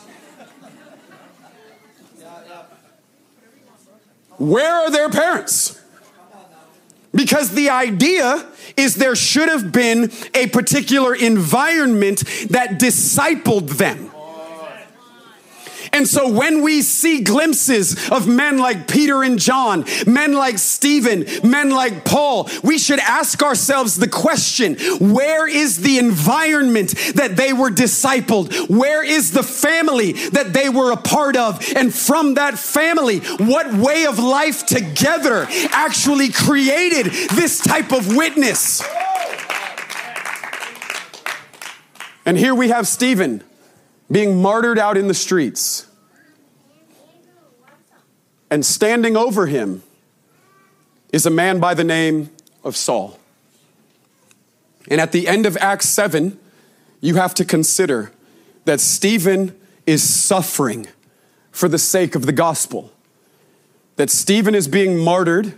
[4.38, 5.79] Where are their parents?
[7.14, 8.46] Because the idea
[8.78, 14.12] is there should have been a particular environment that discipled them.
[15.92, 21.26] And so when we see glimpses of men like Peter and John, men like Stephen,
[21.44, 27.54] men like Paul, we should ask ourselves the question where is the environment that they
[27.54, 28.70] were discipled?
[28.70, 31.62] Where is the family that they were a part of?
[31.76, 38.82] And from that family, what way of life together actually created this type of witness?
[42.26, 43.44] And here we have Stephen
[44.12, 45.88] being martyred out in the streets.
[48.50, 49.84] And standing over him
[51.12, 52.32] is a man by the name
[52.64, 53.20] of Saul.
[54.90, 56.40] And at the end of Acts 7,
[57.02, 58.12] you have to consider
[58.66, 59.56] that Stephen
[59.86, 60.88] is suffering
[61.52, 62.92] for the sake of the gospel.
[63.96, 65.54] That Stephen is being martyred,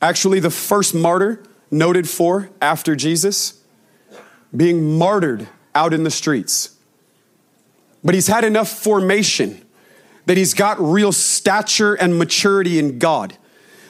[0.00, 3.62] actually, the first martyr noted for after Jesus,
[4.54, 6.76] being martyred out in the streets.
[8.04, 9.64] But he's had enough formation
[10.26, 13.36] that he's got real stature and maturity in God,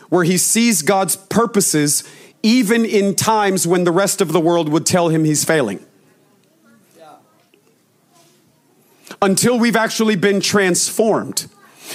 [0.09, 2.05] where he sees God's purposes
[2.43, 5.85] even in times when the rest of the world would tell him he's failing.
[9.21, 11.47] Until we've actually been transformed,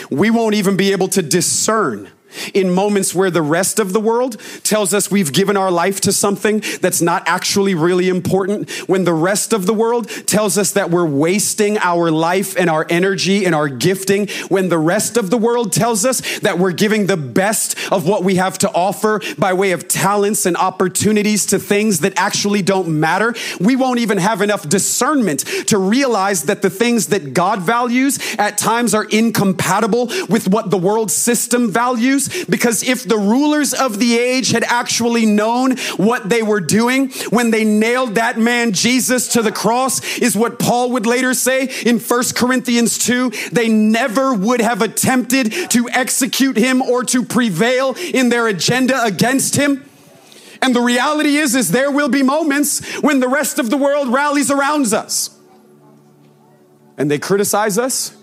[0.10, 2.10] we won't even be able to discern
[2.54, 6.12] in moments where the rest of the world tells us we've given our life to
[6.12, 10.90] something that's not actually really important, when the rest of the world tells us that
[10.90, 15.38] we're wasting our life and our energy and our gifting, when the rest of the
[15.38, 19.54] world tells us that we're giving the best of what we have to offer by
[19.54, 24.42] way of talents and opportunities to things that actually don't matter, we won't even have
[24.42, 30.48] enough discernment to realize that the things that God values at times are incompatible with
[30.48, 32.27] what the world system values.
[32.46, 37.52] Because if the rulers of the age had actually known what they were doing when
[37.52, 42.00] they nailed that man Jesus to the cross, is what Paul would later say in
[42.00, 48.30] 1 Corinthians 2, they never would have attempted to execute him or to prevail in
[48.30, 49.84] their agenda against him.
[50.62, 54.08] And the reality is, is there will be moments when the rest of the world
[54.08, 55.38] rallies around us.
[56.98, 58.16] And they criticize us,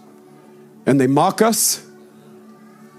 [0.84, 1.86] and they mock us,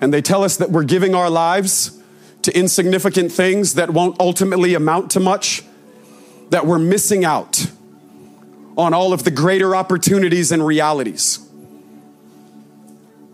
[0.01, 2.01] and they tell us that we're giving our lives
[2.43, 5.63] to insignificant things that won't ultimately amount to much,
[6.49, 7.65] that we're missing out
[8.77, 11.39] on all of the greater opportunities and realities.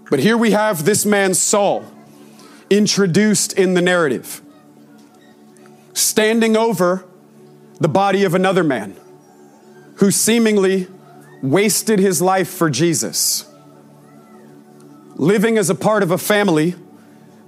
[0.09, 1.86] But here we have this man, Saul,
[2.70, 4.41] introduced in the narrative
[5.93, 7.05] standing over
[7.80, 8.95] the body of another man
[9.95, 10.88] who seemingly
[11.41, 13.51] wasted his life for Jesus,
[15.22, 16.74] living as a part of a family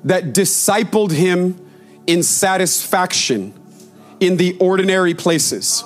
[0.03, 1.59] that discipled him
[2.05, 3.51] in satisfaction
[4.19, 5.83] in the ordinary places.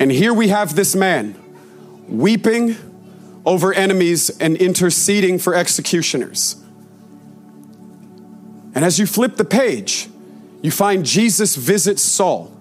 [0.00, 1.40] And here we have this man
[2.08, 2.76] weeping
[3.46, 6.56] over enemies and interceding for executioners.
[8.74, 10.08] And as you flip the page,
[10.62, 12.52] you find Jesus visits Saul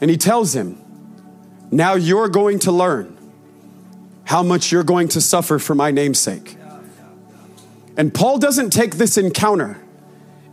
[0.00, 0.76] and he tells him,
[1.70, 3.13] Now you're going to learn
[4.24, 6.56] how much you're going to suffer for my namesake.
[7.96, 9.80] And Paul doesn't take this encounter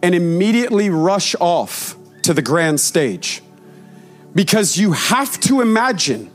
[0.04, 3.42] and immediately rush off to the grand stage
[4.36, 6.30] because you have to imagine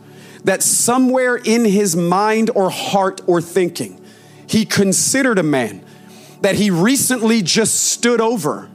[0.45, 4.01] that somewhere in his mind or heart or thinking,
[4.47, 5.85] he considered a man
[6.41, 8.71] that he recently just stood over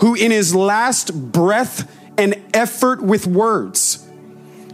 [0.00, 4.06] who in his last breath and effort with words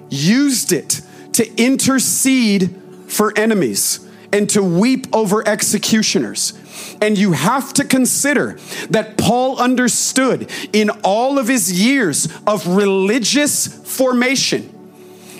[0.09, 1.01] used it
[1.33, 2.75] to intercede
[3.17, 6.53] for enemies and to weep over executioners.
[7.01, 8.59] And you have to consider
[8.91, 14.73] that Paul understood in all of his years of religious formation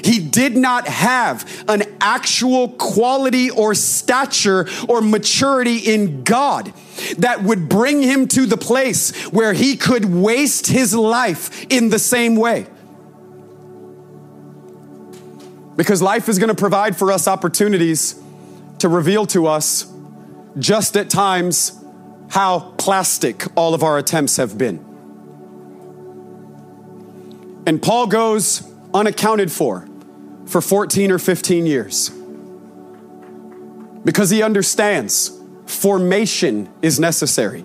[0.07, 6.73] he did not have an actual quality or stature or maturity in God
[7.19, 11.99] that would bring him to the place where he could waste his life in the
[11.99, 12.67] same way.
[15.77, 18.21] Because life is going to provide for us opportunities
[18.79, 19.93] to reveal to us
[20.59, 21.79] just at times
[22.31, 24.85] how plastic all of our attempts have been.
[27.67, 29.87] And Paul goes unaccounted for
[30.47, 32.11] for 14 or 15 years
[34.05, 37.65] because he understands formation is necessary.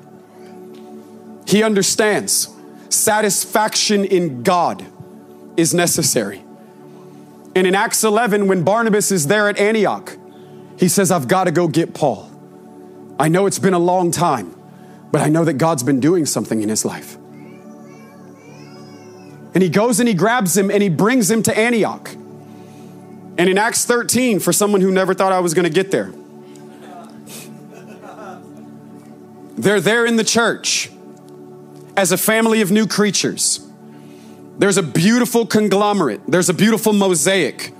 [1.48, 2.50] He understands
[2.90, 4.84] satisfaction in God
[5.56, 6.44] is necessary.
[7.56, 10.18] And in Acts 11, when Barnabas is there at Antioch,
[10.78, 12.32] he says, I've got to go get Paul.
[13.20, 14.56] I know it's been a long time,
[15.12, 17.18] but I know that God's been doing something in his life.
[19.54, 22.10] And he goes and he grabs him and he brings him to Antioch.
[23.38, 26.14] And in Acts 13, for someone who never thought I was going to get there,
[29.58, 30.90] they're there in the church
[31.98, 33.68] as a family of new creatures.
[34.62, 37.74] There's a beautiful conglomerate, there's a beautiful mosaic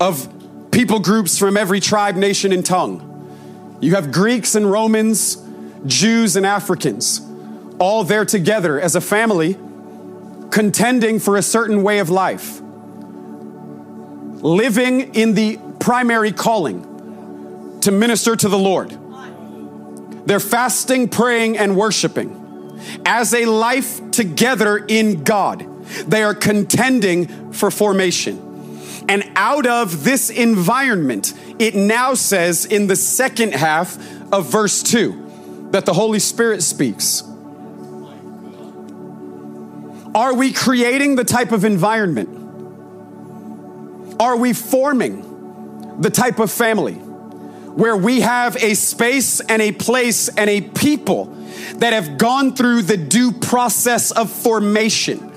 [0.00, 0.28] of
[0.72, 3.78] people groups from every tribe, nation, and tongue.
[3.80, 5.40] You have Greeks and Romans,
[5.86, 7.20] Jews and Africans,
[7.78, 9.56] all there together as a family,
[10.50, 12.60] contending for a certain way of life
[14.42, 18.90] living in the primary calling to minister to the Lord.
[20.26, 22.34] They're fasting, praying, and worshiping
[23.06, 25.77] as a life together in God.
[26.06, 28.44] They are contending for formation.
[29.08, 33.96] And out of this environment, it now says in the second half
[34.32, 37.22] of verse 2 that the Holy Spirit speaks.
[40.14, 42.38] Are we creating the type of environment
[44.20, 50.28] are we forming the type of family where we have a space and a place
[50.28, 51.26] and a people
[51.76, 55.27] that have gone through the due process of formation?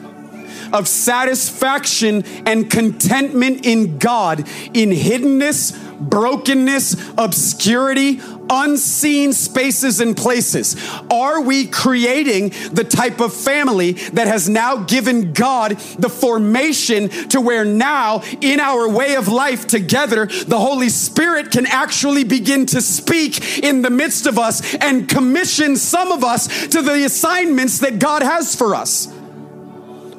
[0.73, 4.39] Of satisfaction and contentment in God
[4.73, 8.19] in hiddenness, brokenness, obscurity,
[8.49, 10.76] unseen spaces and places?
[11.10, 17.39] Are we creating the type of family that has now given God the formation to
[17.39, 22.81] where now, in our way of life together, the Holy Spirit can actually begin to
[22.81, 27.99] speak in the midst of us and commission some of us to the assignments that
[27.99, 29.10] God has for us?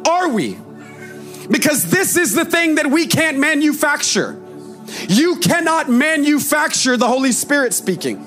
[0.08, 0.58] Are we?
[1.50, 4.40] Because this is the thing that we can't manufacture.
[5.08, 8.26] You cannot manufacture the Holy Spirit speaking.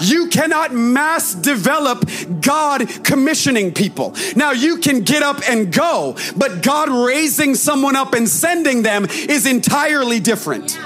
[0.00, 2.08] You cannot mass develop
[2.40, 4.14] God commissioning people.
[4.36, 9.06] Now, you can get up and go, but God raising someone up and sending them
[9.06, 10.78] is entirely different.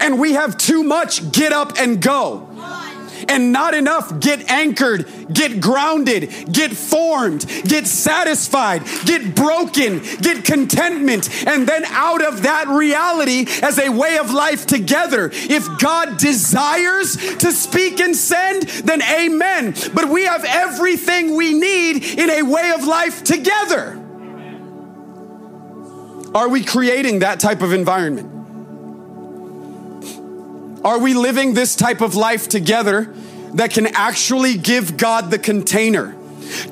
[0.00, 2.49] And we have too much get up and go
[3.28, 11.28] and not enough get anchored, get grounded, get formed, get satisfied, get broken, get contentment,
[11.46, 15.30] and then out of that reality as a way of life together.
[15.32, 19.74] If God desires to speak and send, then amen.
[19.94, 23.96] But we have everything we need in a way of life together.
[26.34, 28.39] Are we creating that type of environment?
[30.84, 33.12] Are we living this type of life together
[33.54, 36.16] that can actually give God the container?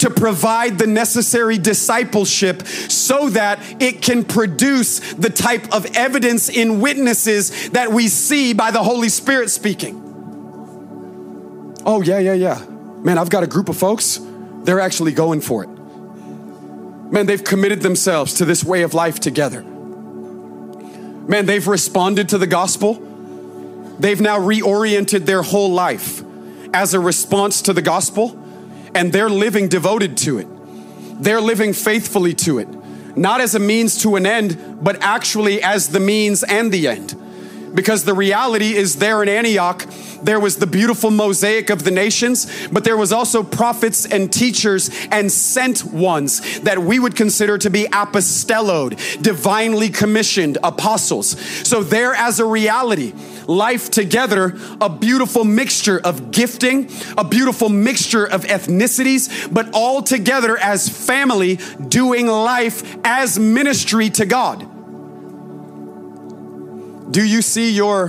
[0.01, 6.81] to provide the necessary discipleship so that it can produce the type of evidence in
[6.81, 10.05] witnesses that we see by the Holy Spirit speaking.
[11.87, 12.65] Oh, yeah, yeah, yeah.
[13.03, 14.21] Man, I've got a group of folks,
[14.65, 15.69] they're actually going for it.
[15.69, 19.63] Man, they've committed themselves to this way of life together.
[19.63, 23.05] Man, they've responded to the gospel
[23.99, 26.23] They've now reoriented their whole life
[26.73, 28.39] as a response to the gospel,
[28.95, 30.47] and they're living devoted to it.
[31.21, 32.69] They're living faithfully to it,
[33.17, 37.15] not as a means to an end, but actually as the means and the end.
[37.79, 39.87] Because the reality is, there in Antioch,
[40.21, 44.91] there was the beautiful mosaic of the nations, but there was also prophets and teachers
[45.13, 51.39] and sent ones that we would consider to be apostelloed, divinely commissioned apostles.
[51.69, 53.13] So there as a reality,
[53.47, 60.59] life together, a beautiful mixture of gifting, a beautiful mixture of ethnicities, but all together
[60.59, 64.69] as family doing life as ministry to God.
[67.11, 68.09] Do you see your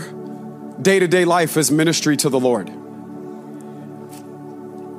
[0.82, 2.70] day to day life as ministry to the Lord?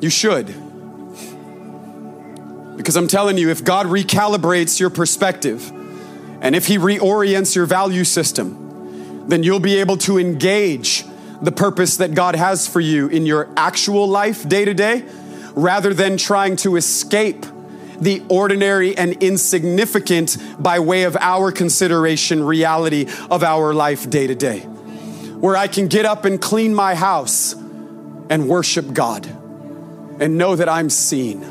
[0.02, 0.46] You should.
[2.76, 5.70] Because I'm telling you, if God recalibrates your perspective
[6.40, 11.04] and if He reorients your value system, then you'll be able to engage
[11.42, 15.04] the purpose that God has for you in your actual life day to day
[15.52, 17.44] rather than trying to escape
[18.00, 24.34] the ordinary and insignificant by way of our consideration reality of our life day to
[24.34, 24.60] day.
[24.60, 29.26] Where I can get up and clean my house and worship God
[30.20, 31.42] and know that I'm seen.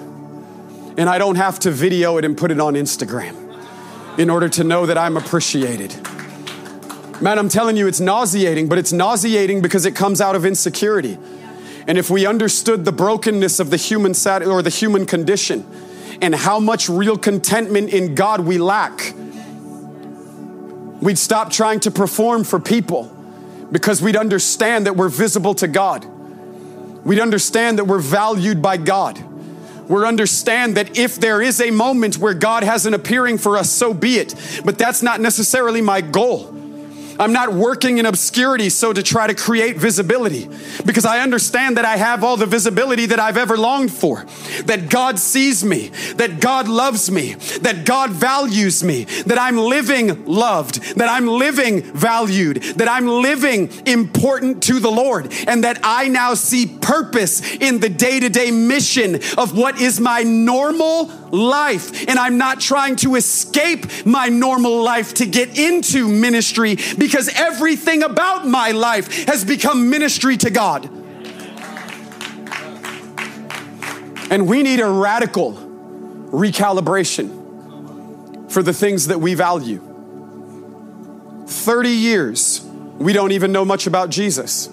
[0.98, 3.36] And I don't have to video it and put it on Instagram
[4.18, 5.96] in order to know that I'm appreciated.
[7.22, 11.18] Man, I'm telling you, it's nauseating, but it's nauseating because it comes out of insecurity.
[11.88, 15.66] And if we understood the brokenness of the human sat- or the human condition,
[16.22, 19.14] and how much real contentment in God we lack.
[21.02, 23.16] We'd stop trying to perform for people
[23.72, 26.06] because we'd understand that we're visible to God.
[27.06, 29.24] We'd understand that we're valued by God.
[29.88, 33.72] We'd understand that if there is a moment where God has an appearing for us,
[33.72, 34.62] so be it.
[34.66, 36.59] But that's not necessarily my goal.
[37.20, 40.50] I'm not working in obscurity so to try to create visibility
[40.86, 44.26] because I understand that I have all the visibility that I've ever longed for.
[44.66, 50.26] That God sees me, that God loves me, that God values me, that I'm living
[50.26, 56.08] loved, that I'm living valued, that I'm living important to the Lord, and that I
[56.08, 62.08] now see purpose in the day to day mission of what is my normal life.
[62.08, 68.04] And I'm not trying to escape my normal life to get into ministry because everything
[68.04, 70.90] about my life has become ministry to God.
[74.32, 75.54] And we need a radical
[76.32, 79.82] recalibration for the things that we value.
[81.48, 82.62] 30 years,
[83.00, 84.70] we don't even know much about Jesus.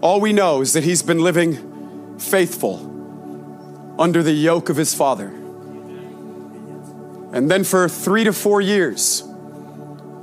[0.00, 2.97] All we know is that he's been living faithful
[3.98, 5.28] under the yoke of his father.
[7.32, 9.22] And then for three to four years,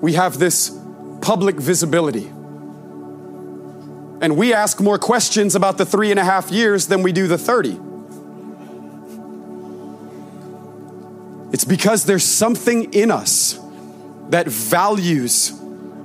[0.02, 0.78] we have this
[1.22, 2.28] public visibility.
[4.22, 7.28] And we ask more questions about the three and a half years than we do
[7.28, 7.80] the 30.
[11.52, 13.60] It's because there's something in us
[14.30, 15.54] that values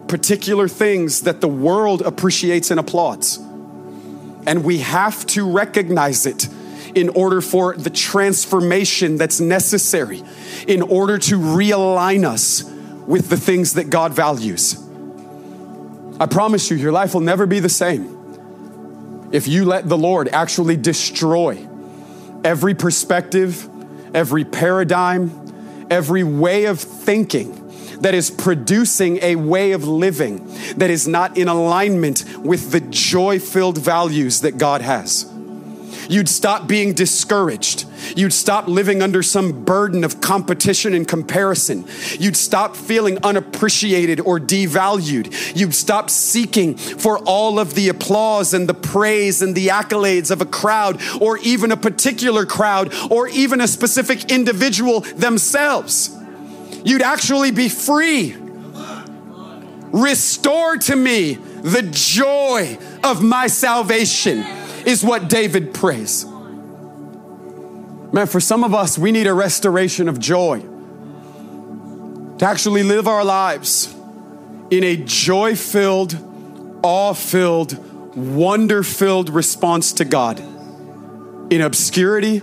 [0.07, 3.39] particular things that the world appreciates and applauds.
[4.47, 6.49] And we have to recognize it
[6.95, 10.23] in order for the transformation that's necessary,
[10.67, 12.65] in order to realign us
[13.07, 14.81] with the things that God values.
[16.19, 18.19] I promise you, your life will never be the same
[19.33, 21.67] if you let the Lord actually destroy
[22.45, 23.69] every perspective,
[24.15, 27.57] every paradigm, every way of thinking
[28.01, 30.47] that is producing a way of living
[30.77, 35.30] that is not in alignment with the joy filled values that God has.
[36.11, 37.87] You'd stop being discouraged.
[38.17, 41.87] You'd stop living under some burden of competition and comparison.
[42.19, 45.57] You'd stop feeling unappreciated or devalued.
[45.57, 50.41] You'd stop seeking for all of the applause and the praise and the accolades of
[50.41, 56.11] a crowd or even a particular crowd or even a specific individual themselves.
[56.85, 58.37] You'd actually be free.
[59.93, 64.45] Restore to me the joy of my salvation
[64.87, 66.25] is what David prays.
[68.13, 70.61] Man, for some of us, we need a restoration of joy
[72.39, 73.95] to actually live our lives
[74.71, 76.17] in a joy filled,
[76.83, 77.77] awe filled,
[78.17, 80.41] wonder filled response to God
[81.53, 82.41] in obscurity.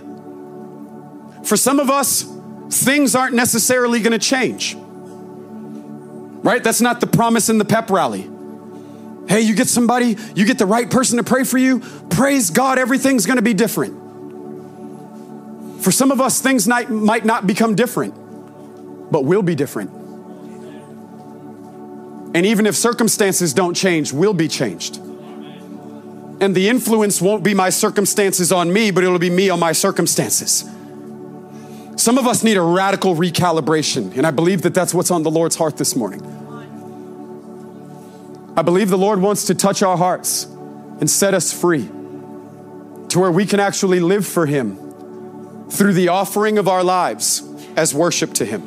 [1.44, 2.24] For some of us,
[2.70, 4.76] things aren't necessarily going to change.
[4.76, 6.62] Right?
[6.62, 8.30] That's not the promise in the pep rally.
[9.28, 11.80] Hey, you get somebody, you get the right person to pray for you,
[12.10, 13.94] praise God, everything's gonna be different.
[15.82, 18.14] For some of us, things might, might not become different,
[19.12, 19.90] but will be different.
[22.34, 24.96] And even if circumstances don't change, we'll be changed.
[26.40, 29.72] And the influence won't be my circumstances on me, but it'll be me on my
[29.72, 30.64] circumstances.
[31.96, 35.30] Some of us need a radical recalibration, and I believe that that's what's on the
[35.30, 36.37] Lord's heart this morning.
[38.58, 43.30] I believe the Lord wants to touch our hearts and set us free to where
[43.30, 47.40] we can actually live for Him through the offering of our lives
[47.76, 48.62] as worship to Him.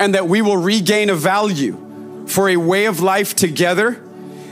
[0.00, 4.02] And that we will regain a value for a way of life together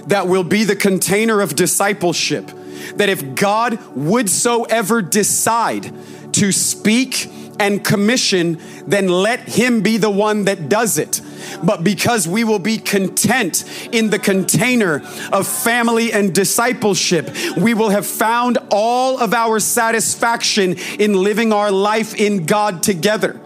[0.06, 2.48] that will be the container of discipleship.
[2.94, 5.92] That if God would so ever decide
[6.34, 11.20] to speak and commission, then let Him be the one that does it
[11.62, 15.02] but because we will be content in the container
[15.32, 21.70] of family and discipleship, we will have found all of our satisfaction in living our
[21.70, 23.40] life in God together.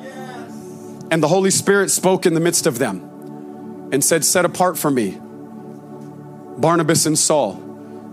[1.11, 4.91] And the Holy Spirit spoke in the midst of them and said, Set apart for
[4.91, 5.19] me
[6.59, 7.55] Barnabas and Saul,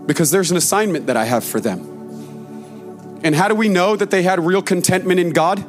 [0.06, 3.20] because there's an assignment that I have for them.
[3.24, 5.64] And how do we know that they had real contentment in God?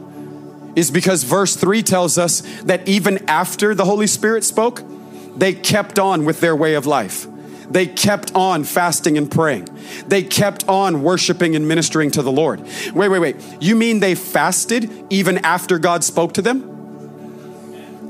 [0.75, 4.81] Is because verse 3 tells us that even after the Holy Spirit spoke,
[5.35, 7.27] they kept on with their way of life.
[7.69, 9.67] They kept on fasting and praying.
[10.07, 12.61] They kept on worshiping and ministering to the Lord.
[12.93, 13.35] Wait, wait, wait.
[13.59, 16.69] You mean they fasted even after God spoke to them?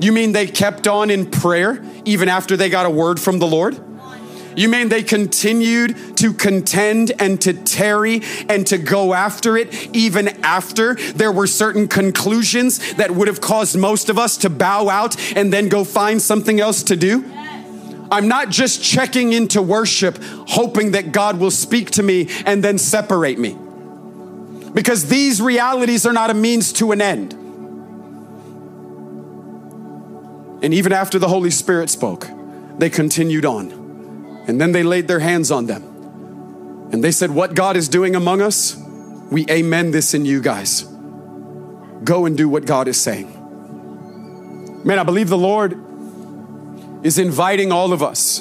[0.00, 3.46] You mean they kept on in prayer even after they got a word from the
[3.46, 3.80] Lord?
[4.56, 10.28] You mean they continued to contend and to tarry and to go after it even
[10.44, 15.16] after there were certain conclusions that would have caused most of us to bow out
[15.36, 17.24] and then go find something else to do?
[18.10, 22.78] I'm not just checking into worship hoping that God will speak to me and then
[22.78, 23.58] separate me.
[24.72, 27.32] Because these realities are not a means to an end.
[30.62, 32.28] And even after the Holy Spirit spoke,
[32.78, 33.83] they continued on.
[34.46, 35.82] And then they laid their hands on them.
[36.92, 38.76] And they said, What God is doing among us,
[39.30, 40.82] we amen this in you guys.
[42.04, 43.40] Go and do what God is saying.
[44.84, 45.72] Man, I believe the Lord
[47.02, 48.40] is inviting all of us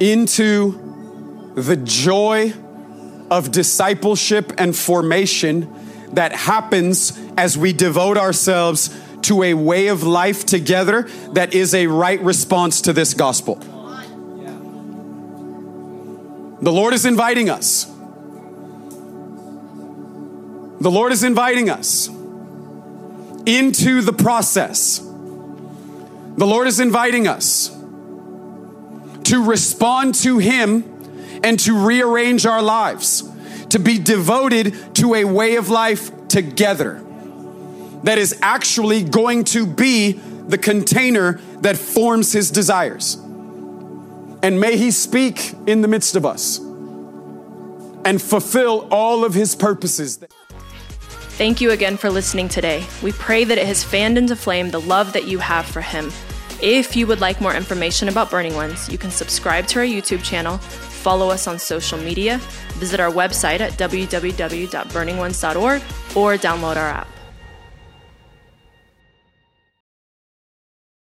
[0.00, 2.52] into the joy
[3.30, 5.72] of discipleship and formation
[6.12, 11.02] that happens as we devote ourselves to a way of life together
[11.32, 13.58] that is a right response to this gospel.
[16.64, 17.84] The Lord is inviting us.
[20.80, 22.08] The Lord is inviting us
[23.44, 24.98] into the process.
[24.98, 27.68] The Lord is inviting us
[29.24, 30.84] to respond to Him
[31.44, 33.30] and to rearrange our lives,
[33.68, 37.04] to be devoted to a way of life together
[38.04, 43.18] that is actually going to be the container that forms His desires.
[44.44, 46.58] And may He speak in the midst of us
[48.04, 50.18] and fulfill all of His purposes.
[51.38, 52.84] Thank you again for listening today.
[53.02, 56.12] We pray that it has fanned into flame the love that you have for Him.
[56.60, 60.22] If you would like more information about Burning Ones, you can subscribe to our YouTube
[60.22, 62.36] channel, follow us on social media,
[62.74, 65.82] visit our website at www.burningones.org,
[66.14, 67.08] or download our app.